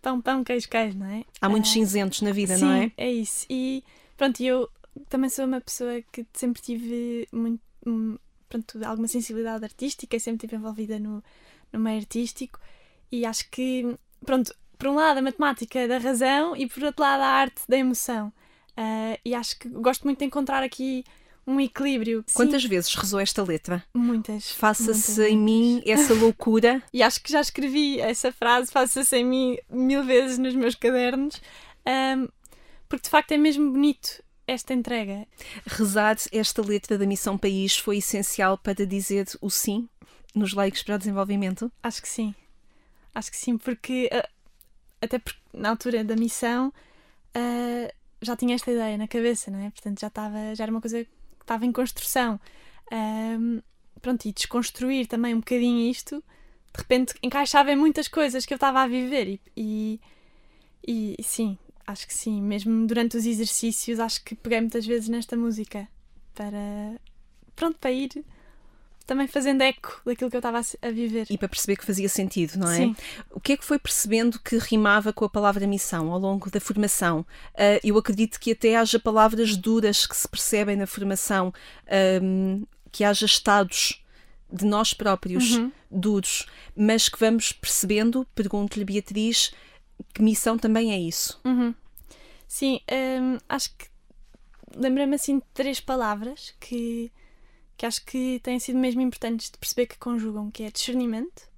pão, 0.00 0.20
pão, 0.20 0.44
queijo, 0.44 0.68
queijo, 0.68 0.96
não 0.98 1.06
é? 1.06 1.24
Há 1.40 1.48
muitos 1.48 1.70
Ah, 1.70 1.74
cinzentos 1.74 2.22
na 2.22 2.30
vida, 2.30 2.56
Sim, 2.56 2.64
não 2.64 2.72
é? 2.72 2.92
é 2.96 3.10
isso. 3.10 3.46
E 3.50 3.82
pronto, 4.16 4.40
eu 4.40 4.68
também 5.08 5.30
sou 5.30 5.44
uma 5.44 5.60
pessoa 5.60 6.02
que 6.12 6.26
sempre 6.32 6.60
tive 6.60 7.28
muito, 7.32 7.60
hum, 7.86 8.18
pronto, 8.48 8.84
alguma 8.84 9.08
sensibilidade 9.08 9.64
artística 9.64 10.16
e 10.16 10.20
sempre 10.20 10.46
estive 10.46 10.56
envolvida 10.56 10.98
no, 10.98 11.22
no 11.72 11.80
meio 11.80 11.98
artístico. 11.98 12.60
E 13.10 13.24
acho 13.24 13.48
que, 13.50 13.96
pronto, 14.24 14.54
por 14.78 14.88
um 14.88 14.94
lado 14.94 15.18
a 15.18 15.22
matemática 15.22 15.86
da 15.86 15.98
razão 15.98 16.56
e 16.56 16.66
por 16.66 16.82
outro 16.84 17.02
lado 17.02 17.20
a 17.22 17.26
arte 17.26 17.62
da 17.68 17.76
emoção. 17.76 18.32
Ah, 18.76 19.18
e 19.24 19.34
acho 19.34 19.58
que 19.58 19.68
gosto 19.68 20.04
muito 20.04 20.20
de 20.20 20.24
encontrar 20.24 20.62
aqui 20.62 21.04
um 21.46 21.60
equilíbrio. 21.60 22.24
Sim, 22.26 22.34
Quantas 22.34 22.64
vezes 22.64 22.94
rezou 22.94 23.20
esta 23.20 23.42
letra? 23.42 23.84
Muitas. 23.94 24.52
Faça-se 24.52 25.22
em 25.22 25.36
mim 25.36 25.82
essa 25.84 26.14
loucura. 26.14 26.82
E 26.92 27.02
acho 27.02 27.22
que 27.22 27.32
já 27.32 27.40
escrevi 27.40 28.00
essa 28.00 28.32
frase, 28.32 28.70
faça-se 28.70 29.16
em 29.16 29.24
mim 29.24 29.58
mil 29.68 30.02
vezes 30.04 30.38
nos 30.38 30.54
meus 30.54 30.74
cadernos, 30.74 31.40
ahm, 31.84 32.26
porque 32.88 33.04
de 33.04 33.10
facto 33.10 33.32
é 33.32 33.36
mesmo 33.36 33.70
bonito 33.70 34.22
esta 34.50 34.74
entrega. 34.74 35.26
Rezar 35.66 36.16
esta 36.32 36.62
letra 36.62 36.98
da 36.98 37.06
Missão 37.06 37.38
País 37.38 37.78
foi 37.78 37.98
essencial 37.98 38.58
para 38.58 38.86
dizer 38.86 39.26
o 39.40 39.48
sim 39.48 39.88
nos 40.34 40.52
leigos 40.54 40.82
para 40.82 40.96
o 40.96 40.98
desenvolvimento? 40.98 41.70
Acho 41.82 42.02
que 42.02 42.08
sim. 42.08 42.34
Acho 43.14 43.30
que 43.30 43.36
sim, 43.36 43.56
porque 43.56 44.08
ah, 44.12 44.28
até 45.00 45.18
porque 45.18 45.40
na 45.52 45.70
altura 45.70 46.04
da 46.04 46.16
missão 46.16 46.72
ah, 47.34 47.92
já 48.22 48.36
tinha 48.36 48.54
esta 48.54 48.70
ideia 48.70 48.98
na 48.98 49.08
cabeça, 49.08 49.50
não 49.50 49.60
é? 49.60 49.70
Portanto, 49.70 50.00
já 50.00 50.08
estava, 50.08 50.54
já 50.54 50.64
era 50.64 50.72
uma 50.72 50.80
coisa 50.80 51.04
que 51.04 51.10
estava 51.40 51.64
em 51.64 51.72
construção. 51.72 52.40
Ahm, 52.92 53.60
pronto, 54.00 54.26
e 54.26 54.32
desconstruir 54.32 55.06
também 55.06 55.34
um 55.34 55.38
bocadinho 55.38 55.90
isto, 55.90 56.22
de 56.74 56.80
repente 56.80 57.14
encaixava 57.22 57.70
em 57.72 57.76
muitas 57.76 58.08
coisas 58.08 58.44
que 58.44 58.52
eu 58.52 58.56
estava 58.56 58.80
a 58.82 58.88
viver 58.88 59.40
e, 59.56 60.00
e, 60.86 61.14
e 61.18 61.22
sim, 61.22 61.58
acho 61.90 62.06
que 62.06 62.14
sim. 62.14 62.40
Mesmo 62.42 62.86
durante 62.86 63.16
os 63.16 63.26
exercícios, 63.26 63.98
acho 63.98 64.24
que 64.24 64.34
peguei 64.34 64.60
muitas 64.60 64.86
vezes 64.86 65.08
nesta 65.08 65.36
música 65.36 65.88
para, 66.34 66.98
pronto, 67.54 67.78
para 67.78 67.90
ir 67.92 68.24
também 69.06 69.26
fazendo 69.26 69.60
eco 69.62 70.00
daquilo 70.06 70.30
que 70.30 70.36
eu 70.36 70.38
estava 70.38 70.58
a, 70.60 70.90
viver. 70.90 71.26
E 71.28 71.36
para 71.36 71.48
perceber 71.48 71.76
que 71.76 71.84
fazia 71.84 72.08
sentido, 72.08 72.56
não 72.56 72.70
é? 72.70 72.76
Sim. 72.76 72.96
O 73.32 73.40
que 73.40 73.54
é 73.54 73.56
que 73.56 73.64
foi 73.64 73.76
percebendo 73.76 74.38
que 74.38 74.56
rimava 74.56 75.12
com 75.12 75.24
a 75.24 75.28
palavra 75.28 75.66
missão 75.66 76.12
ao 76.12 76.18
longo 76.18 76.48
da 76.48 76.60
formação? 76.60 77.26
Ah, 77.56 77.80
eu 77.82 77.98
acredito 77.98 78.38
que 78.38 78.52
até 78.52 78.76
haja 78.76 79.00
palavras 79.00 79.56
duras 79.56 80.06
que 80.06 80.16
se 80.16 80.28
percebem 80.28 80.76
na 80.76 80.86
formação, 80.86 81.52
ahm, 81.90 82.62
que 82.92 83.02
haja 83.02 83.26
estados 83.26 84.04
de 84.52 84.64
nós 84.64 84.94
próprios 84.94 85.56
Uhum. 85.56 85.72
duros, 85.90 86.46
mas 86.76 87.08
que 87.08 87.18
vamos 87.18 87.50
percebendo, 87.50 88.24
pergunto-lhe 88.34 88.84
Beatriz, 88.84 89.52
que 90.12 90.22
missão 90.22 90.58
também 90.58 90.92
é 90.92 90.98
isso. 90.98 91.40
Uhum. 91.44 91.74
Sim, 92.46 92.80
hum, 92.90 93.38
acho 93.48 93.76
que 93.76 93.86
lembrei-me 94.74 95.14
assim 95.14 95.38
de 95.38 95.44
três 95.54 95.80
palavras 95.80 96.54
que, 96.60 97.12
que 97.76 97.86
acho 97.86 98.04
que 98.04 98.40
têm 98.42 98.58
sido 98.58 98.78
mesmo 98.78 99.00
importantes 99.00 99.50
de 99.50 99.58
perceber 99.58 99.86
que 99.86 99.98
conjugam, 99.98 100.50
que 100.50 100.62
é 100.64 100.70
discernimento, 100.70 101.48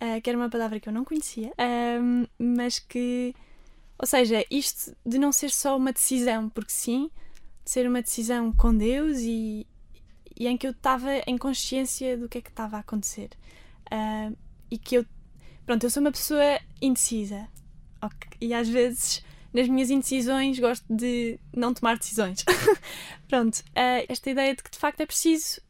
ah, 0.00 0.20
que 0.20 0.28
era 0.28 0.38
uma 0.38 0.50
palavra 0.50 0.80
que 0.80 0.88
eu 0.88 0.92
não 0.92 1.04
conhecia, 1.04 1.52
hum, 2.00 2.26
mas 2.38 2.78
que, 2.78 3.34
ou 3.98 4.06
seja, 4.06 4.44
isto 4.50 4.96
de 5.04 5.18
não 5.18 5.32
ser 5.32 5.50
só 5.50 5.76
uma 5.76 5.92
decisão, 5.92 6.48
porque 6.48 6.72
sim, 6.72 7.10
de 7.64 7.70
ser 7.70 7.88
uma 7.88 8.02
decisão 8.02 8.52
com 8.52 8.76
Deus 8.76 9.18
e, 9.20 9.66
e 10.38 10.46
em 10.46 10.56
que 10.56 10.66
eu 10.66 10.72
estava 10.72 11.10
em 11.26 11.38
consciência 11.38 12.16
do 12.16 12.28
que 12.28 12.38
é 12.38 12.42
que 12.42 12.50
estava 12.50 12.76
a 12.76 12.80
acontecer. 12.80 13.30
Ah, 13.90 14.32
e 14.70 14.78
que 14.78 14.96
eu, 14.96 15.06
pronto, 15.64 15.84
eu 15.84 15.90
sou 15.90 16.00
uma 16.00 16.12
pessoa 16.12 16.60
indecisa. 16.82 17.48
Ok? 18.06 18.30
E 18.40 18.54
às 18.54 18.68
vezes, 18.68 19.24
nas 19.52 19.68
minhas 19.68 19.90
indecisões, 19.90 20.58
gosto 20.58 20.84
de 20.88 21.38
não 21.54 21.72
tomar 21.72 21.98
decisões. 21.98 22.44
pronto, 23.28 23.62
ah, 23.74 24.04
esta 24.08 24.30
ideia 24.30 24.54
de 24.54 24.62
que 24.62 24.70
de 24.70 24.78
facto 24.78 25.00
é 25.00 25.06
preciso 25.06 25.60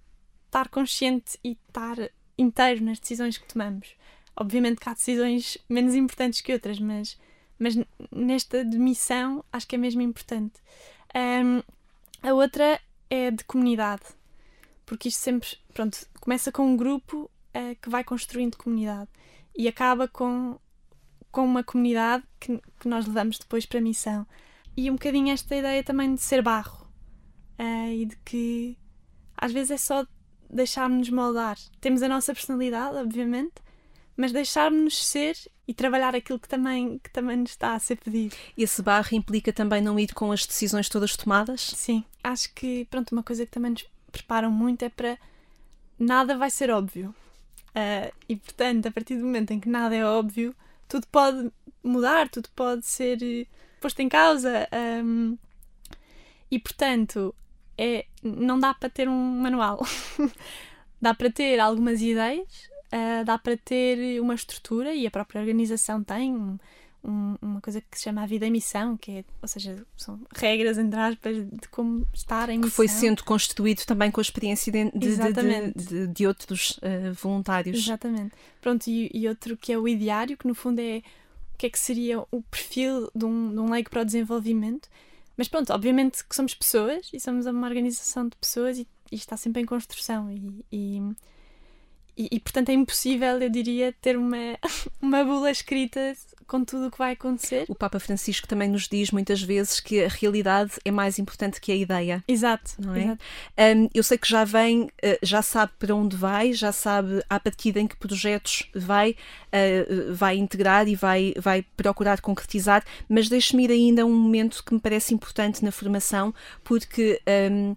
estar 0.46 0.68
consciente 0.68 1.38
e 1.42 1.58
estar 1.68 1.96
inteiro 2.38 2.84
nas 2.84 2.98
decisões 2.98 3.38
que 3.38 3.46
tomamos. 3.46 3.94
Obviamente 4.36 4.80
que 4.80 4.88
há 4.88 4.94
decisões 4.94 5.58
menos 5.68 5.94
importantes 5.94 6.40
que 6.40 6.52
outras, 6.52 6.78
mas, 6.78 7.18
mas 7.58 7.76
nesta 8.10 8.64
de 8.64 8.78
missão 8.78 9.44
acho 9.52 9.66
que 9.66 9.76
é 9.76 9.78
mesmo 9.78 10.02
importante. 10.02 10.54
Ahm, 11.14 11.62
a 12.22 12.32
outra 12.32 12.80
é 13.10 13.30
de 13.30 13.44
comunidade, 13.44 14.02
porque 14.86 15.08
isto 15.08 15.20
sempre, 15.20 15.48
pronto, 15.72 16.06
começa 16.20 16.50
com 16.50 16.66
um 16.66 16.76
grupo 16.76 17.30
eh, 17.52 17.76
que 17.76 17.88
vai 17.88 18.02
construindo 18.02 18.56
comunidade 18.56 19.08
e 19.56 19.68
acaba 19.68 20.08
com, 20.08 20.58
com 21.34 21.44
uma 21.44 21.64
comunidade 21.64 22.22
que, 22.38 22.60
que 22.78 22.88
nós 22.88 23.06
levamos 23.06 23.40
depois 23.40 23.66
para 23.66 23.80
a 23.80 23.82
missão. 23.82 24.24
E 24.76 24.88
um 24.88 24.94
bocadinho 24.94 25.32
esta 25.32 25.56
ideia 25.56 25.82
também 25.82 26.14
de 26.14 26.22
ser 26.22 26.40
barro 26.40 26.86
eh, 27.58 27.92
e 27.92 28.06
de 28.06 28.16
que 28.24 28.78
às 29.36 29.52
vezes 29.52 29.72
é 29.72 29.76
só 29.76 30.06
deixarmos-nos 30.48 31.10
moldar. 31.10 31.58
Temos 31.80 32.04
a 32.04 32.08
nossa 32.08 32.32
personalidade, 32.32 32.96
obviamente, 32.96 33.54
mas 34.16 34.30
deixarmos-nos 34.30 35.04
ser 35.04 35.36
e 35.66 35.74
trabalhar 35.74 36.14
aquilo 36.14 36.38
que 36.38 36.48
também, 36.48 37.00
que 37.00 37.10
também 37.10 37.38
nos 37.38 37.50
está 37.50 37.74
a 37.74 37.80
ser 37.80 37.96
pedido. 37.96 38.36
Esse 38.56 38.80
barro 38.80 39.08
implica 39.10 39.52
também 39.52 39.82
não 39.82 39.98
ir 39.98 40.14
com 40.14 40.30
as 40.30 40.46
decisões 40.46 40.88
todas 40.88 41.16
tomadas? 41.16 41.60
Sim, 41.60 42.04
acho 42.22 42.54
que 42.54 42.86
pronto, 42.88 43.10
uma 43.10 43.24
coisa 43.24 43.44
que 43.44 43.50
também 43.50 43.72
nos 43.72 43.84
preparam 44.12 44.52
muito 44.52 44.84
é 44.84 44.88
para 44.88 45.18
nada 45.98 46.38
vai 46.38 46.50
ser 46.50 46.70
óbvio. 46.70 47.12
Ah, 47.74 48.12
e 48.28 48.36
portanto, 48.36 48.86
a 48.86 48.92
partir 48.92 49.16
do 49.16 49.24
momento 49.24 49.50
em 49.50 49.58
que 49.58 49.68
nada 49.68 49.96
é 49.96 50.04
óbvio, 50.04 50.54
tudo 50.88 51.06
pode 51.08 51.50
mudar, 51.82 52.28
tudo 52.28 52.48
pode 52.54 52.86
ser 52.86 53.22
eh, 53.22 53.46
posto 53.80 54.00
em 54.00 54.08
causa. 54.08 54.68
ahm, 54.72 55.36
e 56.50 56.58
portanto, 56.58 57.34
é, 57.76 58.06
não 58.22 58.58
dá 58.58 58.72
para 58.74 58.88
ter 58.88 59.08
um 59.08 59.40
manual. 59.40 59.84
dá 61.00 61.12
para 61.14 61.30
ter 61.30 61.58
algumas 61.60 62.00
ideias, 62.00 62.70
ah, 62.92 63.22
dá 63.24 63.36
para 63.38 63.56
ter 63.56 64.20
uma 64.20 64.34
estrutura 64.34 64.94
e 64.94 65.06
a 65.06 65.10
própria 65.10 65.40
organização 65.40 66.02
tem 66.02 66.58
um, 67.04 67.10
um- 67.10 67.36
uma 67.42 67.60
coisa 67.60 67.80
que 67.80 67.96
se 67.98 68.04
chama 68.04 68.22
a 68.22 68.26
vida 68.26 68.46
em 68.46 68.50
missão, 68.50 68.96
que 68.96 69.10
é, 69.10 69.24
ou 69.42 69.48
seja, 69.48 69.84
são 69.96 70.20
regras, 70.34 70.78
entre 70.78 70.98
aspas, 70.98 71.36
de 71.36 71.68
como 71.70 72.06
estar 72.12 72.48
em 72.48 72.58
Que 72.58 72.64
missão. 72.66 72.70
foi 72.76 72.88
sendo 72.88 73.22
constituído 73.24 73.82
também 73.86 74.10
com 74.10 74.20
a 74.20 74.22
experiência 74.22 74.72
de, 74.72 74.90
de- 74.90 75.16
de- 75.16 75.32
de- 75.32 75.84
de- 75.84 76.06
de 76.08 76.26
outros 76.26 76.78
eh, 76.82 77.10
voluntários. 77.12 77.76
Exatamente. 77.78 78.34
Pronto, 78.60 78.86
e, 78.88 79.10
e 79.12 79.28
outro 79.28 79.56
que 79.56 79.72
é 79.72 79.78
o 79.78 79.86
ideário, 79.86 80.36
que 80.36 80.46
no 80.48 80.54
fundo 80.54 80.80
é 80.80 80.98
o 81.54 81.56
que 81.58 81.66
é 81.66 81.70
que 81.70 81.78
seria 81.78 82.20
o 82.30 82.42
perfil 82.50 83.08
de 83.14 83.24
um, 83.24 83.50
de 83.52 83.58
um 83.60 83.70
leigo 83.70 83.90
para 83.90 84.02
o 84.02 84.04
desenvolvimento. 84.04 84.88
Mas 85.36 85.48
pronto, 85.48 85.72
obviamente 85.72 86.24
que 86.26 86.34
somos 86.34 86.54
pessoas 86.54 87.10
e 87.12 87.18
somos 87.20 87.46
uma 87.46 87.66
organização 87.66 88.28
de 88.28 88.36
pessoas 88.36 88.78
e, 88.78 88.86
e 89.10 89.16
está 89.16 89.36
sempre 89.36 89.62
em 89.62 89.64
construção 89.66 90.30
e, 90.30 90.64
e, 90.72 91.00
e- 92.16 92.29
e, 92.33 92.40
portanto 92.40 92.68
é 92.68 92.72
impossível, 92.72 93.38
eu 93.40 93.48
diria, 93.50 93.92
ter 94.00 94.16
uma, 94.16 94.37
uma 95.00 95.24
bula 95.24 95.50
escrita 95.50 96.14
com 96.46 96.62
tudo 96.62 96.88
o 96.88 96.90
que 96.90 96.98
vai 96.98 97.12
acontecer. 97.12 97.64
O 97.68 97.74
Papa 97.74 97.98
Francisco 97.98 98.46
também 98.46 98.68
nos 98.68 98.87
diz 98.87 99.11
muitas 99.11 99.42
vezes 99.42 99.81
que 99.81 100.05
a 100.05 100.09
realidade 100.09 100.72
é 100.85 100.90
mais 100.90 101.18
importante 101.18 101.59
que 101.59 101.72
a 101.72 101.74
ideia. 101.74 102.22
Exato, 102.29 102.72
Não 102.79 102.94
é? 102.94 103.03
exato. 103.05 103.22
Um, 103.59 103.88
eu 103.94 104.03
sei 104.03 104.18
que 104.18 104.29
já 104.29 104.44
vem, 104.44 104.83
uh, 104.83 104.88
já 105.22 105.40
sabe 105.40 105.72
para 105.79 105.94
onde 105.94 106.16
vai, 106.16 106.53
já 106.53 106.70
sabe 106.70 107.22
à 107.31 107.40
partida 107.40 107.81
em 107.81 107.87
que 107.87 107.96
projetos 107.96 108.68
vai, 108.74 109.12
uh, 109.48 110.12
vai 110.14 110.37
integrar 110.37 110.87
e 110.87 110.94
vai, 110.94 111.33
vai 111.38 111.62
procurar 111.77 112.20
concretizar, 112.20 112.85
mas 113.09 113.29
deixe-me 113.31 113.64
ir 113.64 113.70
ainda 113.70 114.03
a 114.03 114.05
um 114.05 114.12
momento 114.14 114.62
que 114.62 114.74
me 114.74 114.81
parece 114.81 115.14
importante 115.14 115.64
na 115.64 115.72
formação, 115.72 116.35
porque. 116.62 117.20
um, 117.50 117.74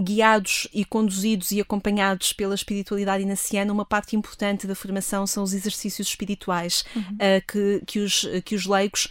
Guiados 0.00 0.66
e 0.72 0.84
conduzidos 0.84 1.50
e 1.50 1.60
acompanhados 1.60 2.32
pela 2.32 2.54
espiritualidade 2.54 3.22
inaciana, 3.22 3.72
uma 3.72 3.84
parte 3.84 4.16
importante 4.16 4.66
da 4.66 4.74
formação 4.74 5.26
são 5.26 5.42
os 5.42 5.52
exercícios 5.52 6.08
espirituais 6.08 6.84
uh, 6.96 7.46
que, 7.46 7.82
que, 7.86 7.98
os, 7.98 8.26
que 8.44 8.54
os 8.54 8.66
leigos 8.66 9.08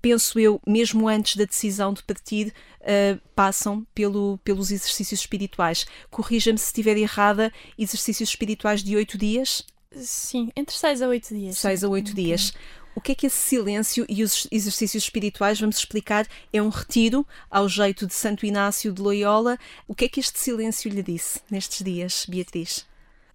penso 0.00 0.38
eu, 0.38 0.60
mesmo 0.66 1.08
antes 1.08 1.36
da 1.36 1.44
decisão 1.44 1.92
de 1.92 2.02
partir, 2.02 2.52
uh, 2.80 3.20
passam 3.34 3.86
pelo, 3.94 4.38
pelos 4.42 4.70
exercícios 4.70 5.20
espirituais. 5.20 5.86
Corrija-me 6.10 6.58
se 6.58 6.66
estiver 6.66 6.96
errada, 6.96 7.52
exercícios 7.78 8.30
espirituais 8.30 8.82
de 8.82 8.96
oito 8.96 9.16
dias? 9.18 9.64
Sim, 9.92 10.50
entre 10.54 10.76
6 10.76 11.02
a 11.02 11.08
8 11.08 11.34
dias. 11.34 11.58
Seis 11.58 11.82
a 11.82 11.88
oito 11.88 12.14
dias. 12.14 12.52
O 12.94 13.00
que 13.00 13.12
é 13.12 13.14
que 13.14 13.26
esse 13.26 13.36
silêncio 13.36 14.04
e 14.08 14.22
os 14.22 14.46
exercícios 14.50 15.04
espirituais, 15.04 15.60
vamos 15.60 15.76
explicar, 15.76 16.26
é 16.52 16.60
um 16.60 16.68
retiro 16.68 17.26
ao 17.50 17.68
jeito 17.68 18.06
de 18.06 18.14
Santo 18.14 18.44
Inácio 18.44 18.92
de 18.92 19.00
Loyola. 19.00 19.58
O 19.86 19.94
que 19.94 20.06
é 20.06 20.08
que 20.08 20.20
este 20.20 20.38
silêncio 20.38 20.90
lhe 20.90 21.02
disse 21.02 21.40
nestes 21.50 21.84
dias, 21.84 22.26
Beatriz? 22.28 22.86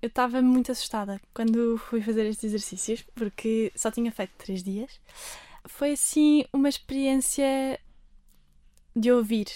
Eu 0.02 0.08
estava 0.08 0.42
muito 0.42 0.72
assustada 0.72 1.20
quando 1.34 1.78
fui 1.78 2.02
fazer 2.02 2.26
estes 2.26 2.44
exercícios, 2.44 3.04
porque 3.16 3.72
só 3.76 3.90
tinha 3.90 4.12
feito 4.12 4.34
três 4.38 4.62
dias. 4.62 5.00
Foi 5.68 5.94
assim 5.94 6.46
uma 6.54 6.70
experiência 6.70 7.80
de 8.96 9.12
ouvir, 9.12 9.48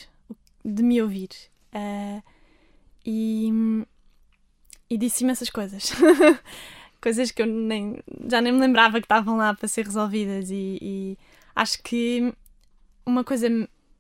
de 0.64 0.82
me 0.82 1.02
ouvir. 1.02 1.30
Ah, 1.72 2.24
e, 3.06 3.52
e 4.90 4.98
disse 4.98 5.24
imensas 5.24 5.50
coisas. 5.50 5.92
coisas 7.02 7.32
que 7.32 7.42
eu 7.42 7.46
nem, 7.46 7.98
já 8.30 8.42
nem 8.42 8.52
me 8.54 8.60
lembrava 8.60 9.00
que 9.00 9.06
estavam 9.06 9.38
lá 9.38 9.54
para 9.54 9.68
ser 9.68 9.86
resolvidas. 9.86 10.50
E, 10.52 10.78
e 10.82 11.18
acho 11.56 11.82
que 11.84 12.34
uma 13.06 13.24
coisa 13.24 13.48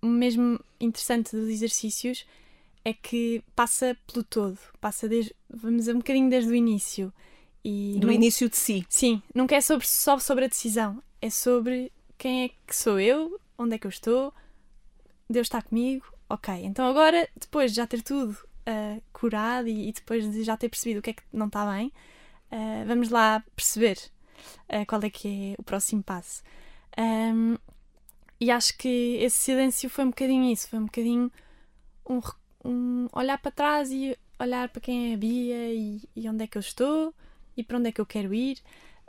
mesmo 0.01 0.59
interessante 0.79 1.35
dos 1.35 1.49
exercícios 1.49 2.25
é 2.85 2.93
que 2.93 3.43
passa 3.55 3.95
pelo 4.07 4.23
todo, 4.23 4.57
passa 4.79 5.07
desde, 5.07 5.35
vamos 5.49 5.79
dizer, 5.81 5.93
um 5.93 5.99
bocadinho 5.99 6.29
desde 6.29 6.49
o 6.49 6.55
início. 6.55 7.11
E 7.63 7.97
Do 7.99 8.07
não- 8.07 8.13
início 8.13 8.49
de 8.49 8.55
si. 8.55 8.85
Sim, 8.89 9.21
nunca 9.35 9.55
é 9.55 9.61
sobre, 9.61 9.85
só 9.85 10.17
sobre 10.17 10.45
a 10.45 10.47
decisão, 10.47 11.03
é 11.21 11.29
sobre 11.29 11.91
quem 12.17 12.45
é 12.45 12.49
que 12.65 12.75
sou 12.75 12.99
eu, 12.99 13.39
onde 13.57 13.75
é 13.75 13.77
que 13.77 13.85
eu 13.85 13.89
estou, 13.89 14.33
Deus 15.29 15.45
está 15.47 15.61
comigo, 15.61 16.05
ok. 16.29 16.53
Então 16.63 16.85
agora, 16.87 17.27
depois 17.39 17.71
de 17.71 17.77
já 17.77 17.85
ter 17.85 18.01
tudo 18.01 18.37
ah, 18.65 18.97
curado 19.11 19.67
e, 19.67 19.89
e 19.89 19.91
depois 19.91 20.29
de 20.31 20.43
já 20.43 20.55
ter 20.55 20.69
percebido 20.69 20.99
o 20.99 21.01
que 21.01 21.09
é 21.09 21.13
que 21.13 21.23
não 21.33 21.47
está 21.47 21.69
bem, 21.71 21.91
ah, 22.51 22.83
vamos 22.85 23.09
lá 23.09 23.43
perceber 23.55 23.99
ah, 24.67 24.85
qual 24.85 25.01
é 25.03 25.09
que 25.09 25.53
é 25.53 25.55
o 25.59 25.63
próximo 25.63 26.03
passo. 26.03 26.41
Ahm, 26.97 27.57
e 28.39 28.51
acho 28.51 28.77
que 28.77 29.17
esse 29.21 29.37
silêncio 29.37 29.89
foi 29.89 30.05
um 30.05 30.09
bocadinho 30.09 30.51
isso, 30.51 30.69
foi 30.69 30.79
um 30.79 30.85
bocadinho 30.85 31.31
um, 32.09 32.19
um 32.63 33.07
olhar 33.13 33.37
para 33.37 33.51
trás 33.51 33.91
e 33.91 34.17
olhar 34.39 34.69
para 34.69 34.81
quem 34.81 35.11
é 35.11 35.13
a 35.13 35.17
Bia 35.17 35.73
e, 35.73 36.01
e 36.15 36.29
onde 36.29 36.43
é 36.43 36.47
que 36.47 36.57
eu 36.57 36.61
estou 36.61 37.13
e 37.57 37.63
para 37.63 37.77
onde 37.77 37.89
é 37.89 37.91
que 37.91 38.01
eu 38.01 38.05
quero 38.05 38.33
ir. 38.33 38.59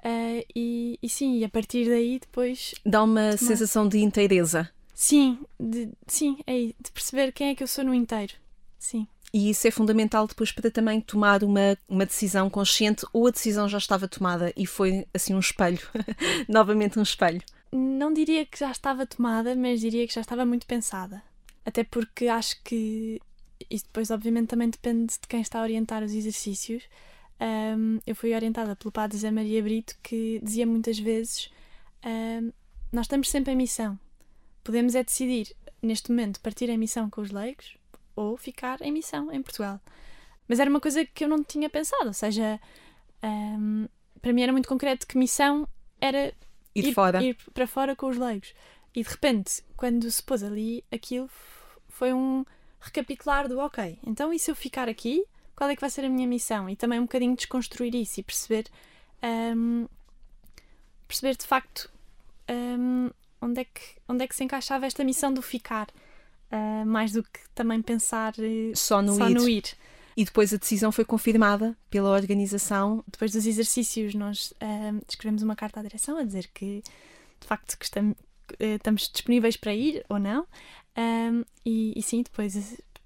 Ah, 0.02 0.44
e, 0.54 0.98
e 1.02 1.08
sim, 1.08 1.38
e 1.38 1.44
a 1.44 1.48
partir 1.48 1.88
daí 1.88 2.18
depois 2.18 2.74
Dá 2.84 3.02
uma 3.02 3.36
sensação 3.36 3.88
de 3.88 3.98
inteireza. 3.98 4.70
Sim, 4.94 5.38
de, 5.58 5.88
sim, 6.06 6.38
é 6.46 6.74
de 6.78 6.90
perceber 6.92 7.32
quem 7.32 7.48
é 7.50 7.54
que 7.54 7.62
eu 7.62 7.68
sou 7.68 7.84
no 7.84 7.94
inteiro. 7.94 8.34
Sim. 8.78 9.06
E 9.32 9.50
isso 9.50 9.66
é 9.68 9.70
fundamental 9.70 10.26
depois 10.26 10.50
para 10.50 10.70
também 10.70 11.00
tomar 11.00 11.44
uma, 11.44 11.78
uma 11.88 12.04
decisão 12.04 12.50
consciente 12.50 13.06
ou 13.12 13.28
a 13.28 13.30
decisão 13.30 13.68
já 13.68 13.78
estava 13.78 14.08
tomada 14.08 14.52
e 14.56 14.66
foi 14.66 15.06
assim 15.14 15.34
um 15.34 15.38
espelho, 15.38 15.80
novamente 16.48 16.98
um 16.98 17.02
espelho. 17.02 17.40
Não 17.72 18.12
diria 18.12 18.44
que 18.44 18.58
já 18.58 18.72
estava 18.72 19.06
tomada, 19.06 19.54
mas 19.54 19.80
diria 19.80 20.06
que 20.06 20.14
já 20.14 20.20
estava 20.20 20.44
muito 20.44 20.66
pensada. 20.66 21.22
Até 21.64 21.84
porque 21.84 22.26
acho 22.26 22.60
que 22.64 23.20
isso 23.70 23.84
depois, 23.84 24.10
obviamente, 24.10 24.48
também 24.48 24.68
depende 24.68 25.12
de 25.12 25.28
quem 25.28 25.40
está 25.40 25.60
a 25.60 25.62
orientar 25.62 26.02
os 26.02 26.12
exercícios. 26.12 26.82
Ahm, 27.38 27.98
eu 28.04 28.16
fui 28.16 28.34
orientada 28.34 28.74
pelo 28.74 28.90
Padre 28.90 29.16
Zé 29.16 29.30
Maria 29.30 29.62
Brito 29.62 29.96
que 30.02 30.40
dizia 30.42 30.66
muitas 30.66 30.98
vezes: 30.98 31.50
ahm, 32.02 32.50
Nós 32.92 33.04
estamos 33.04 33.30
sempre 33.30 33.52
em 33.52 33.56
missão. 33.56 33.96
Podemos 34.64 34.96
é 34.96 35.04
decidir, 35.04 35.54
neste 35.80 36.10
momento, 36.10 36.40
partir 36.40 36.68
em 36.68 36.78
missão 36.78 37.08
com 37.08 37.20
os 37.20 37.30
leigos 37.30 37.79
ou 38.20 38.36
ficar 38.36 38.80
em 38.82 38.92
missão 38.92 39.32
em 39.32 39.42
Portugal. 39.42 39.80
Mas 40.46 40.60
era 40.60 40.68
uma 40.68 40.80
coisa 40.80 41.04
que 41.04 41.24
eu 41.24 41.28
não 41.28 41.42
tinha 41.42 41.70
pensado, 41.70 42.06
ou 42.06 42.12
seja, 42.12 42.60
ahm, 43.22 43.86
para 44.20 44.32
mim 44.32 44.42
era 44.42 44.52
muito 44.52 44.68
concreto 44.68 45.06
que 45.06 45.16
missão 45.16 45.66
era 46.00 46.34
Ir, 46.74 46.92
fora. 46.92 47.22
ir 47.22 47.36
para 47.54 47.66
fora 47.66 47.96
com 47.96 48.08
os 48.08 48.16
leigos. 48.16 48.54
E 48.94 49.02
de 49.02 49.08
repente, 49.08 49.62
quando 49.76 50.10
se 50.10 50.22
pôs 50.22 50.42
ali, 50.42 50.84
aquilo 50.90 51.30
foi 51.88 52.12
um 52.12 52.44
recapitular 52.80 53.48
do 53.48 53.58
ok, 53.58 53.98
então 54.06 54.32
e 54.32 54.38
se 54.38 54.50
eu 54.50 54.54
ficar 54.54 54.88
aqui, 54.88 55.24
qual 55.54 55.68
é 55.68 55.74
que 55.74 55.80
vai 55.80 55.90
ser 55.90 56.04
a 56.04 56.08
minha 56.08 56.26
missão? 56.26 56.68
E 56.68 56.76
também 56.76 56.98
um 56.98 57.02
bocadinho 57.02 57.36
desconstruir 57.36 57.94
isso 57.94 58.20
e 58.20 58.22
perceber 58.22 58.66
hum, 59.22 59.86
perceber 61.06 61.36
de 61.36 61.46
facto 61.46 61.90
hum, 62.48 63.10
onde, 63.40 63.60
é 63.60 63.64
que, 63.64 63.82
onde 64.08 64.24
é 64.24 64.26
que 64.28 64.34
se 64.34 64.44
encaixava 64.44 64.86
esta 64.86 65.04
missão 65.04 65.32
do 65.32 65.42
ficar. 65.42 65.88
Ah, 66.50 66.84
mais 66.84 67.12
do 67.12 67.22
que 67.22 67.40
também 67.54 67.80
pensar 67.80 68.34
eh, 68.38 68.72
Só 68.74 69.00
no 69.00 69.14
só 69.14 69.28
ir. 69.28 69.34
no 69.34 69.48
ir. 69.48 69.64
E 70.16 70.24
depois 70.24 70.52
a 70.52 70.56
decisão 70.56 70.90
foi 70.90 71.04
confirmada 71.04 71.76
pela 71.88 72.10
organização. 72.10 73.02
depois 73.06 73.30
dos 73.32 73.46
exercícios 73.46 74.14
nós 74.14 74.52
ahm, 74.60 74.98
escrevemos 75.08 75.42
uma 75.42 75.54
carta 75.56 75.80
à 75.80 75.82
direção 75.82 76.16
a 76.18 76.24
dizer 76.24 76.48
que 76.52 76.82
de 77.40 77.46
facto 77.46 77.78
que 77.78 77.84
estam- 77.84 78.16
eh, 78.58 78.74
estamos 78.74 79.08
disponíveis 79.12 79.56
para 79.56 79.72
ir 79.74 80.04
ou 80.08 80.18
não 80.18 80.46
Ahm, 80.96 81.44
e, 81.64 81.92
e 81.96 82.02
sim, 82.02 82.22
depois, 82.22 82.52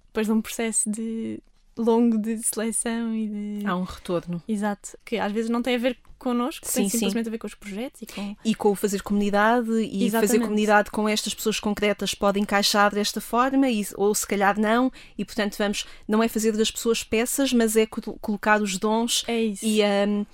depois 0.07 0.27
de 0.27 0.33
um 0.33 0.41
processo 0.41 0.91
de 0.91 1.39
longo 1.77 2.19
de 2.19 2.39
seleção 2.43 3.15
e 3.15 3.29
de 3.61 3.67
Há 3.67 3.77
um 3.77 3.83
retorno. 3.85 4.43
exato, 4.49 4.97
que 5.05 5.17
às 5.19 5.33
vezes 5.33 5.51
não 5.51 5.63
tem 5.63 5.75
a 5.75 5.79
ver 5.79 5.97
connosco, 6.19 6.67
Sim, 6.67 6.83
tem 6.83 6.89
sim. 6.89 6.99
simplesmente 6.99 7.29
a 7.29 7.31
ver 7.31 7.39
com 7.39 7.47
os 7.47 7.55
projetos 7.55 8.01
e 8.01 8.07
com 8.07 8.35
E 8.43 8.55
com 8.55 8.71
o 8.71 8.75
fazer 8.75 9.03
comunidade 9.03 9.69
e 9.71 9.91
fazer 9.91 10.05
Exatamente. 10.07 10.43
comunidade 10.45 10.91
com 10.91 11.07
estas 11.09 11.35
pessoas 11.35 11.61
concretas 11.61 12.15
pode 12.15 12.41
encaixar 12.41 12.95
desta 12.95 13.21
forma 13.21 13.69
e, 13.69 13.87
ou 13.97 14.15
se 14.15 14.27
calhar 14.27 14.59
não. 14.59 14.91
E 15.19 15.25
portanto 15.25 15.57
vamos, 15.59 15.85
não 16.09 16.23
é 16.23 16.29
fazer 16.29 16.53
das 16.57 16.71
pessoas 16.71 17.03
peças, 17.05 17.53
mas 17.53 17.77
é 17.77 17.85
col- 17.85 18.19
colocar 18.23 18.63
os 18.63 18.79
dons 18.79 19.23
é 19.29 19.43
e, 19.63 19.83
um, 20.09 20.25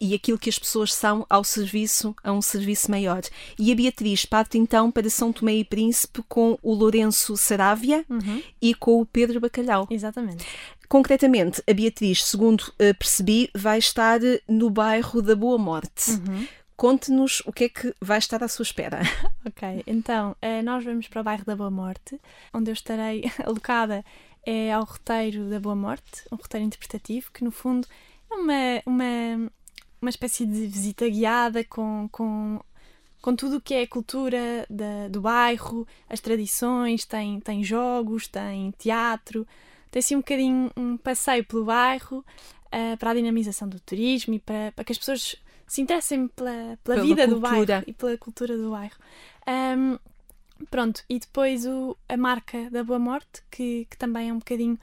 e 0.00 0.14
aquilo 0.14 0.38
que 0.38 0.48
as 0.48 0.58
pessoas 0.58 0.92
são 0.94 1.26
ao 1.28 1.44
serviço, 1.44 2.14
a 2.24 2.32
um 2.32 2.40
serviço 2.40 2.90
maior. 2.90 3.20
E 3.58 3.70
a 3.70 3.74
Beatriz 3.74 4.24
parte 4.24 4.56
então 4.58 4.90
para 4.90 5.10
São 5.10 5.32
Tomé 5.32 5.54
e 5.56 5.64
Príncipe 5.64 6.22
com 6.28 6.58
o 6.62 6.72
Lourenço 6.74 7.36
Saravia 7.36 8.04
Uhum, 8.08 8.42
e 8.62 8.74
com 8.74 9.00
o 9.00 9.06
Pedro 9.06 9.40
Bacalhau. 9.40 9.86
exatamente. 9.90 10.46
Concretamente, 10.88 11.62
a 11.70 11.72
Beatriz, 11.72 12.24
segundo 12.24 12.72
eh, 12.78 12.92
percebi, 12.92 13.48
vai 13.54 13.78
estar 13.78 14.22
eh, 14.24 14.40
no 14.48 14.68
bairro 14.70 15.22
da 15.22 15.36
Boa 15.36 15.56
Morte. 15.56 16.10
Uhum. 16.10 16.46
Conte-nos 16.76 17.42
o 17.46 17.52
que 17.52 17.64
é 17.64 17.68
que 17.68 17.94
vai 18.00 18.18
estar 18.18 18.42
à 18.42 18.48
sua 18.48 18.62
espera. 18.64 19.00
Ok, 19.46 19.82
então 19.86 20.36
eh, 20.42 20.60
nós 20.62 20.84
vamos 20.84 21.08
para 21.08 21.20
o 21.20 21.24
bairro 21.24 21.44
da 21.44 21.54
Boa 21.56 21.70
Morte, 21.70 22.20
onde 22.52 22.70
eu 22.70 22.74
estarei 22.74 23.30
alocada 23.44 24.04
é 24.44 24.72
ao 24.72 24.84
roteiro 24.84 25.48
da 25.48 25.60
Boa 25.60 25.74
Morte, 25.76 26.22
um 26.32 26.36
roteiro 26.36 26.66
interpretativo 26.66 27.30
que 27.32 27.44
no 27.44 27.50
fundo 27.50 27.86
é 28.30 28.34
uma, 28.34 28.82
uma, 28.86 29.52
uma 30.00 30.10
espécie 30.10 30.46
de 30.46 30.66
visita 30.66 31.08
guiada 31.08 31.64
com, 31.64 32.08
com, 32.10 32.60
com 33.20 33.36
tudo 33.36 33.56
o 33.56 33.60
que 33.60 33.74
é 33.74 33.82
a 33.82 33.88
cultura 33.88 34.66
da, 34.68 35.08
do 35.08 35.20
bairro, 35.20 35.86
as 36.08 36.20
tradições, 36.20 37.04
tem, 37.04 37.40
tem 37.40 37.62
jogos, 37.62 38.26
tem 38.26 38.72
teatro, 38.78 39.46
tem 39.90 40.00
assim 40.00 40.16
um 40.16 40.20
bocadinho 40.20 40.70
um 40.76 40.96
passeio 40.96 41.44
pelo 41.44 41.64
bairro 41.64 42.24
eh, 42.72 42.96
para 42.96 43.10
a 43.10 43.14
dinamização 43.14 43.68
do 43.68 43.80
turismo 43.80 44.34
e 44.34 44.38
para, 44.38 44.72
para 44.72 44.84
que 44.84 44.92
as 44.92 44.98
pessoas 44.98 45.36
se 45.66 45.80
interessem 45.80 46.28
pela, 46.28 46.78
pela, 46.82 46.96
Pela 46.96 47.02
vida 47.02 47.26
do 47.26 47.40
cultura. 47.40 47.66
bairro 47.66 47.84
e 47.86 47.92
pela 47.92 48.18
cultura 48.18 48.56
do 48.56 48.70
bairro. 48.70 48.96
Ahm, 49.46 49.98
pronto, 50.70 51.04
e 51.08 51.18
depois 51.18 51.66
o, 51.66 51.96
a 52.08 52.16
marca 52.16 52.68
da 52.70 52.82
Boa 52.82 52.98
Morte, 52.98 53.42
que, 53.50 53.86
que 53.90 53.96
também 53.96 54.30
é 54.30 54.32
um 54.32 54.38
bocadinho 54.38 54.78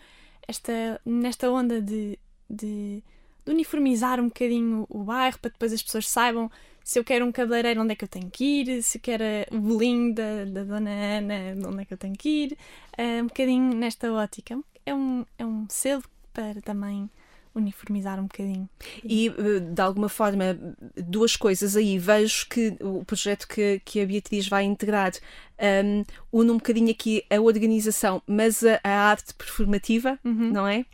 esta, 0.48 1.02
nesta 1.06 1.50
onda 1.52 1.82
de, 1.82 2.18
de, 2.50 3.04
de 3.48 3.54
uniformizar 3.54 4.20
um 4.20 4.26
bocadinho 4.28 4.86
o 4.90 5.04
bairro 5.04 5.40
para 5.40 5.52
depois 5.52 5.72
as 5.72 5.82
pessoas 5.82 6.08
saibam 6.08 6.52
se 6.84 7.00
eu 7.00 7.04
quero 7.04 7.26
um 7.26 7.32
cabeleireiro, 7.32 7.82
onde 7.82 7.94
é 7.94 7.96
que 7.96 8.04
eu 8.06 8.08
tenho 8.08 8.30
que 8.30 8.62
ir, 8.62 8.82
se 8.82 8.98
eu 8.98 9.02
quero 9.02 9.24
o 9.52 9.60
bolinho 9.60 10.14
da, 10.14 10.46
da 10.46 10.64
Dona 10.64 10.90
Ana, 10.90 11.68
onde 11.68 11.82
é 11.82 11.86
que 11.86 11.94
eu 11.94 11.98
tenho 11.98 12.16
que 12.16 12.30
ir, 12.30 12.58
ah, 12.98 13.22
um 13.22 13.28
bocadinho 13.28 13.76
nesta 13.76 14.12
ótica. 14.14 14.58
É 14.86 14.96
um, 14.96 15.26
é 15.38 15.46
um 15.46 15.66
selo 15.68 16.04
para 16.32 16.62
também 16.62 17.10
uniformizar 17.58 18.20
um 18.20 18.24
bocadinho. 18.24 18.70
E, 19.04 19.28
eh, 19.28 19.60
de 19.60 19.82
alguma 19.82 20.10
forma, 20.10 20.58
duas 20.96 21.36
coisas 21.36 21.76
aí. 21.76 21.98
Vejo 21.98 22.48
que 22.50 22.76
o 22.82 23.04
projeto 23.04 23.48
que, 23.48 23.82
que 23.84 24.02
a 24.02 24.06
Beatriz 24.06 24.48
vai 24.48 24.63
integrar 24.63 25.12
um, 25.60 26.04
une 26.32 26.52
um 26.52 26.58
bocadinho 26.58 26.91
aqui 26.91 27.24
a 27.30 27.39
organização, 27.41 28.22
mas 28.28 28.63
a, 28.63 28.80
a 28.84 29.10
arte 29.10 29.34
performativa, 29.34 30.17
Uhum. 30.24 30.52
não 30.52 30.67
é? 30.67 30.86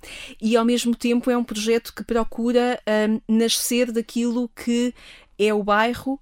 E, 0.41 0.55
ao 0.55 0.65
mesmo 0.65 0.95
tempo, 0.95 1.29
é 1.29 1.37
um 1.37 1.43
projeto 1.43 1.93
que 1.93 2.03
procura 2.03 2.79
um, 3.27 3.37
nascer 3.37 3.91
daquilo 3.91 4.49
que 4.49 4.93
é 5.37 5.53
o 5.53 5.63
bairro 5.63 6.19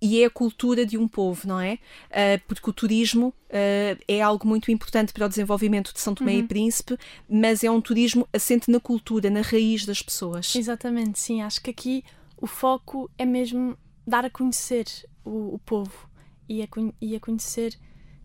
e 0.00 0.22
é 0.22 0.26
a 0.26 0.30
cultura 0.30 0.86
de 0.86 0.96
um 0.96 1.06
povo, 1.06 1.46
não 1.46 1.60
é? 1.60 1.74
Uh, 2.06 2.42
porque 2.46 2.70
o 2.70 2.72
turismo 2.72 3.28
uh, 3.28 4.02
é 4.08 4.20
algo 4.22 4.48
muito 4.48 4.70
importante 4.70 5.12
para 5.12 5.26
o 5.26 5.28
desenvolvimento 5.28 5.92
de 5.92 6.00
São 6.00 6.14
Tomé 6.14 6.36
e 6.36 6.42
Príncipe, 6.42 6.96
mas 7.28 7.62
é 7.62 7.70
um 7.70 7.80
turismo 7.80 8.26
assente 8.32 8.70
na 8.70 8.80
cultura, 8.80 9.28
na 9.28 9.42
raiz 9.42 9.84
das 9.84 10.00
pessoas. 10.00 10.54
Exatamente, 10.56 11.18
sim. 11.18 11.42
Acho 11.42 11.60
que 11.60 11.70
aqui 11.70 12.04
o 12.38 12.46
foco 12.46 13.10
é 13.18 13.26
mesmo 13.26 13.76
dar 14.06 14.24
a 14.24 14.30
conhecer 14.30 14.86
o, 15.24 15.54
o 15.54 15.58
povo 15.58 16.08
e 16.48 16.62
a, 16.62 16.68
e 17.00 17.14
a 17.14 17.20
conhecer 17.20 17.76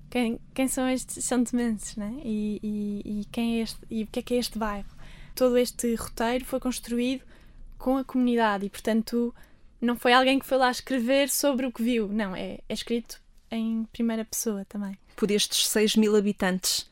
quem, 0.09 0.39
quem 0.53 0.67
são 0.67 0.87
estes 0.87 1.25
santomenses, 1.25 1.97
né? 1.97 2.15
E, 2.23 2.59
e, 2.63 3.19
e 3.21 3.25
quem 3.25 3.59
é 3.59 3.63
este, 3.63 3.79
e 3.89 4.03
o 4.03 4.07
que 4.07 4.19
é 4.19 4.21
que 4.21 4.33
é 4.33 4.37
este 4.37 4.57
bairro. 4.57 4.95
Todo 5.35 5.57
este 5.57 5.93
roteiro 5.95 6.45
foi 6.45 6.59
construído 6.61 7.23
com 7.77 7.97
a 7.97 8.03
comunidade 8.05 8.65
e, 8.65 8.69
portanto, 8.69 9.35
não 9.81 9.95
foi 9.95 10.13
alguém 10.13 10.39
que 10.39 10.45
foi 10.45 10.57
lá 10.57 10.71
escrever 10.71 11.29
sobre 11.29 11.65
o 11.65 11.71
que 11.71 11.83
viu. 11.83 12.07
Não, 12.07 12.35
é, 12.35 12.59
é 12.67 12.73
escrito 12.73 13.19
em 13.51 13.85
primeira 13.91 14.25
pessoa 14.25 14.65
também. 14.65 14.97
por 15.15 15.31
estes 15.31 15.67
6 15.69 15.95
mil 15.95 16.15
habitantes 16.15 16.89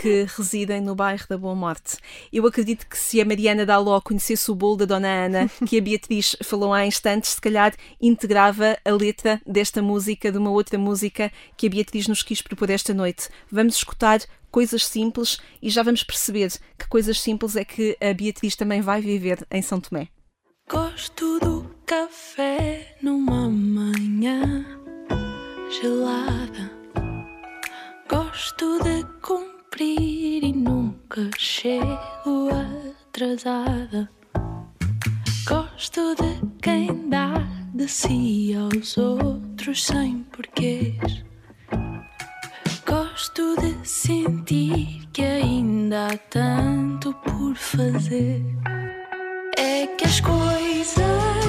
que 0.00 0.26
residem 0.36 0.80
no 0.80 0.94
bairro 0.94 1.26
da 1.28 1.36
Boa 1.36 1.54
Morte. 1.54 1.96
Eu 2.32 2.46
acredito 2.46 2.86
que 2.86 2.96
se 2.96 3.20
a 3.20 3.24
Mariana 3.24 3.66
Daló 3.66 4.00
conhecesse 4.00 4.48
o 4.50 4.54
bolo 4.54 4.76
da 4.76 4.84
Dona 4.84 5.08
Ana, 5.08 5.50
que 5.66 5.76
a 5.78 5.80
Beatriz 5.80 6.36
falou 6.42 6.72
há 6.72 6.86
instantes, 6.86 7.30
se 7.30 7.40
calhar 7.40 7.74
integrava 8.00 8.78
a 8.84 8.90
letra 8.92 9.40
desta 9.44 9.82
música, 9.82 10.30
de 10.30 10.38
uma 10.38 10.50
outra 10.50 10.78
música 10.78 11.32
que 11.56 11.66
a 11.66 11.70
Beatriz 11.70 12.06
nos 12.06 12.22
quis 12.22 12.40
propor 12.40 12.70
esta 12.70 12.94
noite. 12.94 13.28
Vamos 13.50 13.76
escutar 13.76 14.20
coisas 14.52 14.86
simples 14.86 15.38
e 15.60 15.68
já 15.68 15.82
vamos 15.82 16.04
perceber 16.04 16.52
que 16.78 16.86
coisas 16.86 17.20
simples 17.20 17.56
é 17.56 17.64
que 17.64 17.96
a 18.00 18.14
Beatriz 18.14 18.54
também 18.54 18.80
vai 18.80 19.00
viver 19.00 19.44
em 19.50 19.62
São 19.62 19.80
Tomé. 19.80 20.08
Gosto 20.66 21.38
do 21.40 21.70
café 21.84 22.96
numa 23.02 23.50
manhã 23.50 24.64
gelada. 25.68 26.70
Gosto 28.08 28.82
de 28.82 29.04
cumprir 29.20 30.42
e 30.42 30.52
nunca 30.54 31.30
chego 31.36 32.48
atrasada. 32.50 34.10
Gosto 35.46 36.14
de 36.14 36.40
quem 36.62 37.10
dá 37.10 37.34
de 37.74 37.86
si 37.86 38.54
aos 38.54 38.96
outros 38.96 39.84
sem 39.84 40.22
porquês. 40.32 41.22
Gosto 42.86 43.54
de 43.60 43.86
sentir 43.86 45.06
que 45.12 45.22
ainda 45.22 46.06
há 46.06 46.16
tanto 46.16 47.12
por 47.22 47.54
fazer. 47.54 48.42
É 49.66 49.86
que 49.86 50.04
as 50.04 50.20
coisas 50.20 51.43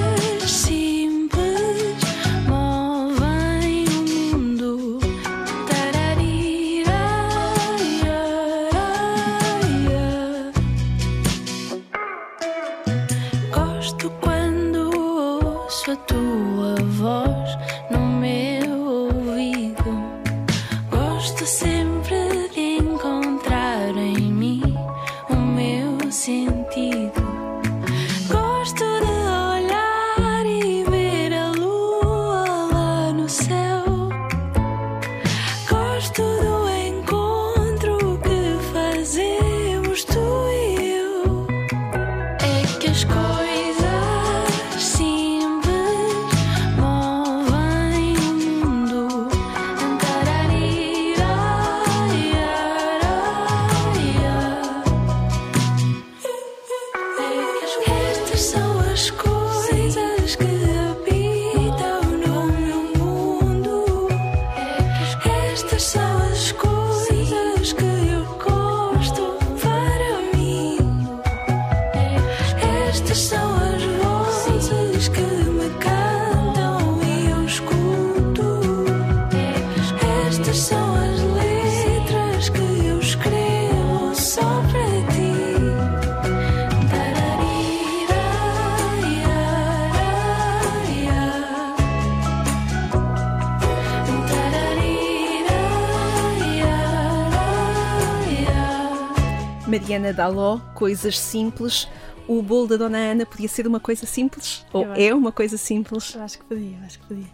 Mariana 99.86 100.12
Daló, 100.12 100.58
coisas 100.74 101.16
simples. 101.16 101.86
O 102.26 102.42
bolo 102.42 102.66
da 102.66 102.76
Dona 102.76 102.98
Ana 102.98 103.24
podia 103.24 103.46
ser 103.46 103.68
uma 103.68 103.78
coisa 103.78 104.04
simples? 104.04 104.66
Ou 104.72 104.84
acho. 104.84 105.00
é 105.00 105.14
uma 105.14 105.30
coisa 105.30 105.56
simples? 105.56 106.12
Eu 106.12 106.22
acho 106.22 106.38
que 106.40 106.44
podia, 106.44 106.78
acho 106.80 106.98
que 106.98 107.06
podia. 107.06 107.30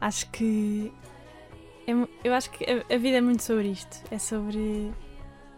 Acho 0.00 0.30
que. 0.30 0.92
é 1.88 1.92
eu 2.22 2.32
acho 2.32 2.52
que 2.52 2.64
a, 2.64 2.94
a 2.94 2.98
vida 2.98 3.16
é 3.16 3.20
muito 3.20 3.42
sobre 3.42 3.66
isto. 3.66 4.00
É 4.12 4.18
sobre 4.18 4.92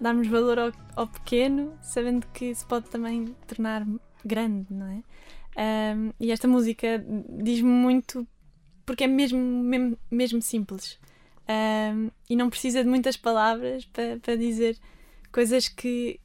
darmos 0.01 0.27
valor 0.27 0.59
ao, 0.59 0.73
ao 0.97 1.07
pequeno, 1.07 1.75
sabendo 1.83 2.27
que 2.33 2.55
se 2.55 2.65
pode 2.65 2.89
também 2.89 3.37
tornar 3.47 3.87
grande, 4.25 4.69
não 4.71 4.87
é? 4.87 5.03
Ahm, 5.93 6.13
e 6.19 6.33
esta 6.33 6.49
música 6.49 7.05
diz-me 7.29 7.69
muito 7.69 8.27
porque 8.87 9.05
é 9.05 9.07
mesmo, 9.07 9.39
mesmo, 9.39 9.99
mesmo 10.11 10.41
simples. 10.41 10.99
Ahm, 11.47 12.09
e 12.31 12.35
não 12.35 12.49
precisa 12.49 12.83
de 12.83 12.89
muitas 12.89 13.15
palavras 13.15 13.85
para, 13.85 14.19
para 14.21 14.37
dizer 14.37 14.79
coisas 15.35 15.67
que, 15.67 16.21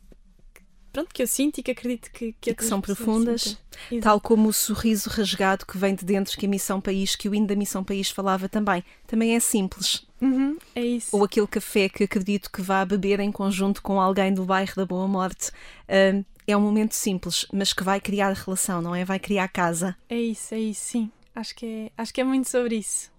pronto, 0.94 1.12
que 1.12 1.24
eu 1.24 1.28
sinto 1.28 1.58
e 1.58 1.64
que 1.64 1.72
acredito 1.72 2.12
que, 2.12 2.36
que, 2.40 2.54
que 2.54 2.64
são 2.64 2.80
profundas. 2.80 3.58
Tal 4.04 4.22
como 4.22 4.50
o 4.50 4.54
sorriso 4.54 5.10
rasgado 5.10 5.66
que 5.66 5.80
vem 5.80 5.96
de 5.96 6.06
dentro 6.06 6.38
que 6.38 6.46
a 6.46 6.50
Missão 6.50 6.80
País, 6.80 7.16
que 7.16 7.28
o 7.28 7.34
hino 7.34 7.48
da 7.48 7.56
Missão 7.56 7.84
País 7.84 8.12
falava 8.12 8.48
também. 8.48 8.84
Também 9.08 9.36
é 9.36 9.40
simples. 9.40 10.06
Uhum, 10.22 10.60
é 10.76 10.82
isso. 10.82 11.16
Ou 11.16 11.24
aquele 11.24 11.48
café 11.48 11.90
que 11.90 12.04
acredito 12.04 12.52
que 12.52 12.62
vá 12.62 12.86
beber 12.86 13.20
em 13.20 13.32
conjunto 13.32 13.82
com 13.82 14.00
alguém 14.00 14.32
do 14.32 14.46
bairro 14.46 14.76
da 14.76 14.86
Boa 14.86 15.08
Morte. 15.08 15.52
Hum, 15.90 16.24
é 16.46 16.56
um 16.56 16.62
momento 16.62 16.94
simples, 16.94 17.48
mas 17.52 17.74
que 17.74 17.84
vai 17.84 18.00
criar 18.00 18.32
relação, 18.34 18.80
não 18.80 18.94
é? 18.94 19.04
Vai 19.04 19.18
criar 19.18 19.48
casa. 19.48 19.98
É 20.08 20.20
isso, 20.20 20.54
é 20.54 20.60
isso, 20.60 20.82
sim. 20.84 21.12
Acho 21.34 21.56
que 21.56 21.66
é, 21.66 21.92
acho 21.98 22.14
que 22.14 22.22
é 22.22 22.24
muito 22.24 22.48
sobre 22.48 22.76
isso. 22.76 23.12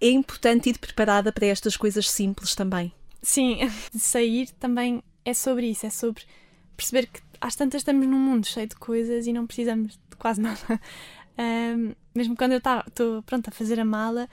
É 0.00 0.08
importante 0.08 0.70
ir 0.70 0.78
preparada 0.78 1.30
para 1.30 1.46
estas 1.46 1.76
coisas 1.76 2.10
simples 2.10 2.56
também. 2.56 2.92
Sim, 3.22 3.58
sair 3.96 4.50
também 4.58 5.02
é 5.24 5.34
sobre 5.34 5.66
isso, 5.70 5.86
é 5.86 5.90
sobre 5.90 6.22
perceber 6.76 7.06
que 7.06 7.20
às 7.40 7.54
tantas 7.56 7.80
estamos 7.80 8.06
num 8.06 8.18
mundo 8.18 8.46
cheio 8.46 8.66
de 8.66 8.76
coisas 8.76 9.26
e 9.26 9.32
não 9.32 9.46
precisamos 9.46 9.92
de 10.10 10.16
quase 10.16 10.40
nada. 10.42 10.80
Ahm, 11.38 11.92
mesmo 12.14 12.36
quando 12.36 12.52
eu 12.52 12.58
estou 12.86 13.22
pronto 13.22 13.48
a 13.48 13.50
fazer 13.50 13.80
a 13.80 13.84
mala 13.84 14.28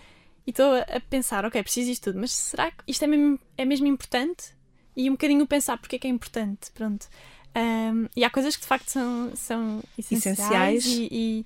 e 0.45 0.52
estou 0.52 0.73
a, 0.75 0.99
pensar, 1.10 1.45
ok, 1.45 1.62
preciso 1.63 1.91
isto 1.91 2.06
tudo, 2.06 2.19
mas 2.19 2.32
será 2.32 2.71
que 2.71 2.84
isto 2.88 3.04
é 3.04 3.08
mesmo, 3.08 3.39
é 3.58 3.65
mesmo 3.65 3.88
importante? 3.88 4.54
E 4.95 5.10
um 5.10 5.13
bocadinho 5.13 5.45
pensar 5.47 5.78
porque 5.78 5.95
é 5.95 5.99
que 5.99 6.08
é 6.08 6.10
importante, 6.10 6.71
pronto. 6.73 7.08
Ahm, 7.56 8.08
e 8.15 8.23
há 8.23 8.30
coisas 8.30 8.56
que 8.56 8.62
de 8.62 8.67
facto 8.67 8.89
são, 8.89 9.32
são 9.36 9.82
essenciais, 9.97 10.86
Essenciais. 10.86 10.86
E, 10.86 11.45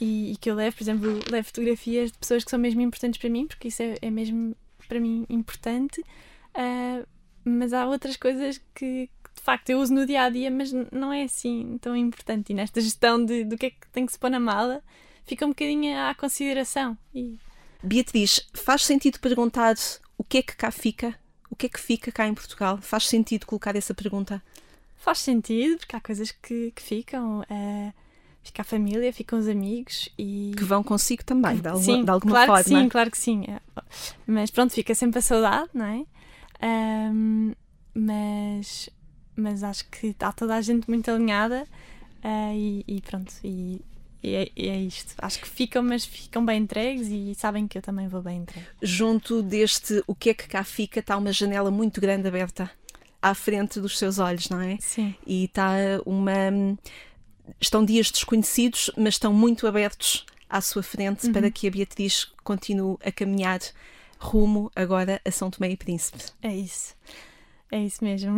e, 0.00 0.32
e- 0.32 0.36
que 0.40 0.50
eu 0.50 0.54
levo, 0.54 0.76
por 0.76 0.82
exemplo, 0.82 1.20
levo 1.30 1.46
fotografias 1.46 2.10
de 2.12 2.18
pessoas 2.18 2.44
que 2.44 2.50
são 2.50 2.58
mesmo 2.58 2.80
importantes 2.80 3.20
para 3.20 3.30
mim, 3.30 3.46
porque 3.46 3.68
isso 3.68 3.82
é, 3.82 3.94
é 4.02 4.10
mesmo 4.10 4.54
para 4.88 5.00
mim 5.00 5.24
importante. 5.28 6.02
Ah, 6.54 7.02
mas 7.44 7.72
há 7.72 7.86
outras 7.86 8.16
coisas 8.16 8.58
que, 8.74 9.08
que, 9.08 9.30
de 9.36 9.42
facto 9.42 9.70
eu 9.70 9.80
uso 9.80 9.92
no 9.94 10.06
dia 10.06 10.22
a 10.22 10.28
dia, 10.30 10.50
mas 10.50 10.72
não 10.92 11.12
é 11.12 11.24
assim 11.24 11.78
tão 11.80 11.96
importante. 11.96 12.50
E 12.50 12.54
nesta 12.54 12.80
gestão 12.80 13.24
de, 13.24 13.44
do 13.44 13.56
que 13.56 13.66
é 13.66 13.70
que 13.70 13.88
tem 13.92 14.06
que 14.06 14.12
se 14.12 14.18
pôr 14.18 14.30
na 14.30 14.40
mala, 14.40 14.82
fica 15.24 15.44
um 15.44 15.50
bocadinho 15.50 15.96
à 15.98 16.14
consideração. 16.14 16.96
E 17.14 17.38
Beatriz, 17.82 18.48
faz 18.54 18.84
sentido 18.84 19.18
perguntar 19.18 19.74
o 20.16 20.22
que 20.24 20.38
é 20.38 20.42
que 20.42 20.56
cá 20.56 20.70
fica? 20.70 21.14
O 21.50 21.56
que 21.56 21.66
é 21.66 21.68
que 21.68 21.80
fica 21.80 22.10
cá 22.12 22.26
em 22.26 22.34
Portugal? 22.34 22.78
Faz 22.80 23.06
sentido 23.08 23.46
colocar 23.46 23.74
essa 23.76 23.94
pergunta? 23.94 24.42
faz 24.96 25.18
sentido, 25.18 25.78
porque 25.78 25.96
há 25.96 26.00
coisas 26.00 26.30
que, 26.30 26.70
que 26.70 26.80
ficam. 26.80 27.42
ah, 27.50 27.92
fica 28.40 28.62
a 28.62 28.64
família, 28.64 29.12
ficam 29.12 29.36
os 29.36 29.48
amigos 29.48 30.08
e. 30.16 30.52
Que 30.56 30.62
vão 30.62 30.80
consigo 30.82 31.24
também, 31.24 31.56
de, 31.56 31.66
alguma- 31.66 31.84
sim, 31.84 32.04
de 32.04 32.10
alguma 32.10 32.32
claro 32.32 32.46
forma. 32.46 32.62
que 32.62 32.68
sim, 32.68 32.88
claro 32.88 33.10
que 33.10 33.18
sim. 33.18 33.44
É, 33.48 33.60
Mas 34.26 34.50
pronto, 34.52 34.72
fica 34.72 34.94
sempre 34.94 35.18
a 35.18 35.22
saudade, 35.22 35.68
não 35.74 35.84
é? 35.84 36.04
Ahm, 36.62 37.52
mas, 37.94 38.88
mas 39.36 39.62
acho 39.64 39.88
que 39.90 40.08
está 40.08 40.32
toda 40.32 40.54
a 40.54 40.60
gente 40.60 40.88
muito 40.88 41.10
alinhada 41.10 41.66
ah, 42.22 42.54
e, 42.54 42.84
e 42.86 43.00
pronto, 43.00 43.32
e, 43.44 43.80
e 44.22 44.34
é, 44.34 44.48
e 44.56 44.68
é 44.68 44.76
isto. 44.78 45.14
Acho 45.18 45.40
que 45.40 45.48
ficam, 45.48 45.82
mas 45.82 46.04
ficam 46.04 46.44
bem 46.46 46.62
entregues 46.62 47.08
e 47.08 47.34
sabem 47.34 47.66
que 47.66 47.76
eu 47.76 47.82
também 47.82 48.08
vou 48.08 48.22
bem 48.22 48.38
entregue. 48.38 48.66
Junto 48.80 49.42
deste 49.42 50.02
o 50.06 50.14
que 50.14 50.30
é 50.30 50.34
que 50.34 50.46
cá 50.48 50.62
fica 50.64 51.00
está 51.00 51.16
uma 51.16 51.32
janela 51.32 51.70
muito 51.70 52.00
grande 52.00 52.28
aberta 52.28 52.70
à 53.20 53.34
frente 53.34 53.80
dos 53.80 53.98
seus 53.98 54.18
olhos, 54.18 54.48
não 54.48 54.60
é? 54.60 54.78
Sim, 54.80 55.14
E 55.26 55.44
está 55.44 55.72
uma. 56.06 56.32
Estão 57.60 57.84
dias 57.84 58.10
desconhecidos, 58.10 58.90
mas 58.96 59.14
estão 59.14 59.32
muito 59.32 59.66
abertos 59.66 60.24
à 60.48 60.60
sua 60.60 60.82
frente 60.82 61.26
Uhum. 61.26 61.32
para 61.32 61.50
que 61.50 61.66
a 61.66 61.70
Beatriz 61.70 62.24
continue 62.44 62.96
a 63.04 63.10
caminhar 63.10 63.58
rumo 64.22 64.70
agora 64.74 65.20
a 65.24 65.30
São 65.30 65.50
Tomé 65.50 65.70
e 65.70 65.76
Príncipe. 65.76 66.22
é 66.42 66.54
isso. 66.54 66.94
É 67.70 67.78
isso 67.78 68.04
mesmo. 68.04 68.36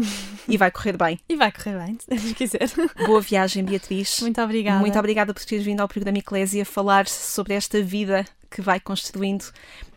E 0.49 0.57
vai 0.57 0.70
correr 0.70 0.97
bem. 0.97 1.18
E 1.29 1.35
vai 1.35 1.51
correr 1.51 1.77
bem, 1.77 1.99
se 2.18 2.35
quiser. 2.35 2.70
Boa 3.05 3.20
viagem, 3.20 3.64
Beatriz. 3.64 4.20
Muito 4.20 4.40
obrigada. 4.40 4.79
Muito 4.79 4.97
obrigada 4.97 5.35
por 5.35 5.44
teres 5.44 5.64
vindo 5.64 5.81
ao 5.81 5.88
programa 5.88 6.18
Eclésia 6.18 6.64
falar 6.64 7.09
sobre 7.09 7.53
esta 7.53 7.83
vida 7.83 8.25
que 8.49 8.62
vai 8.62 8.79
construindo, 8.79 9.44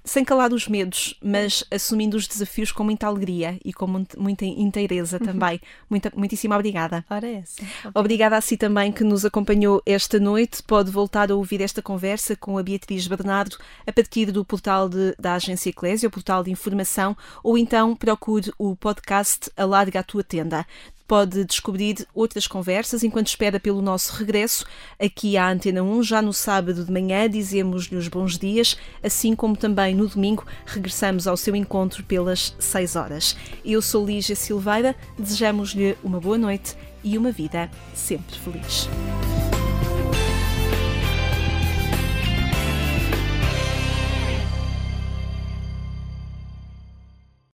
sem 0.07 0.23
calar 0.23 0.53
os 0.53 0.67
medos, 0.67 1.15
mas 1.21 1.63
assumindo 1.69 2.15
os 2.15 2.27
desafios 2.27 2.71
com 2.71 2.83
muita 2.83 3.05
alegria 3.07 3.59
e 3.63 3.73
com 3.73 3.85
muita 4.17 4.45
inteireza 4.45 5.19
também. 5.19 5.59
Muita, 5.89 6.11
muitíssimo 6.15 6.53
obrigada. 6.55 7.05
Ora 7.09 7.27
é 7.27 7.35
essa. 7.35 7.61
Obrigada 7.93 8.37
a 8.37 8.41
si 8.41 8.55
também 8.57 8.91
que 8.91 9.03
nos 9.03 9.25
acompanhou 9.25 9.81
esta 9.85 10.19
noite. 10.19 10.63
Pode 10.63 10.89
voltar 10.89 11.29
a 11.31 11.35
ouvir 11.35 11.61
esta 11.61 11.81
conversa 11.81 12.35
com 12.35 12.57
a 12.57 12.63
Beatriz 12.63 13.05
Bernardo 13.05 13.57
a 13.85 13.91
partir 13.91 14.31
do 14.31 14.45
portal 14.45 14.87
de- 14.87 15.13
da 15.19 15.33
Agência 15.35 15.69
Eclésia, 15.69 16.07
o 16.07 16.11
portal 16.11 16.43
de 16.43 16.51
informação, 16.51 17.15
ou 17.43 17.57
então 17.57 17.95
procure 17.95 18.51
o 18.57 18.75
podcast 18.75 19.51
Alarga 19.57 19.99
a 19.99 20.03
Tua 20.03 20.23
Tenda. 20.23 20.65
Pode 21.07 21.45
descobrir 21.45 22.05
outras 22.13 22.47
conversas 22.47 23.01
enquanto 23.01 23.27
espera 23.27 23.61
pelo 23.61 23.81
nosso 23.81 24.13
regresso 24.13 24.65
aqui 24.99 25.37
à 25.37 25.49
Antena 25.49 25.81
1. 25.81 26.03
Já 26.03 26.21
no 26.21 26.33
sábado 26.33 26.83
de 26.83 26.91
manhã 26.91 27.29
dizemos-lhe 27.29 27.95
os 27.95 28.09
bons 28.09 28.37
dias, 28.37 28.75
assim 29.01 29.33
como 29.33 29.55
também 29.55 29.95
no 29.95 30.07
domingo 30.07 30.45
regressamos 30.65 31.25
ao 31.25 31.37
seu 31.37 31.55
encontro 31.55 32.03
pelas 32.03 32.53
6 32.59 32.95
horas. 32.97 33.37
Eu 33.63 33.81
sou 33.81 34.05
Lígia 34.05 34.35
Silveira, 34.35 34.95
desejamos-lhe 35.17 35.97
uma 36.03 36.19
boa 36.19 36.37
noite 36.37 36.75
e 37.01 37.17
uma 37.17 37.31
vida 37.31 37.71
sempre 37.93 38.37
feliz. 38.37 38.89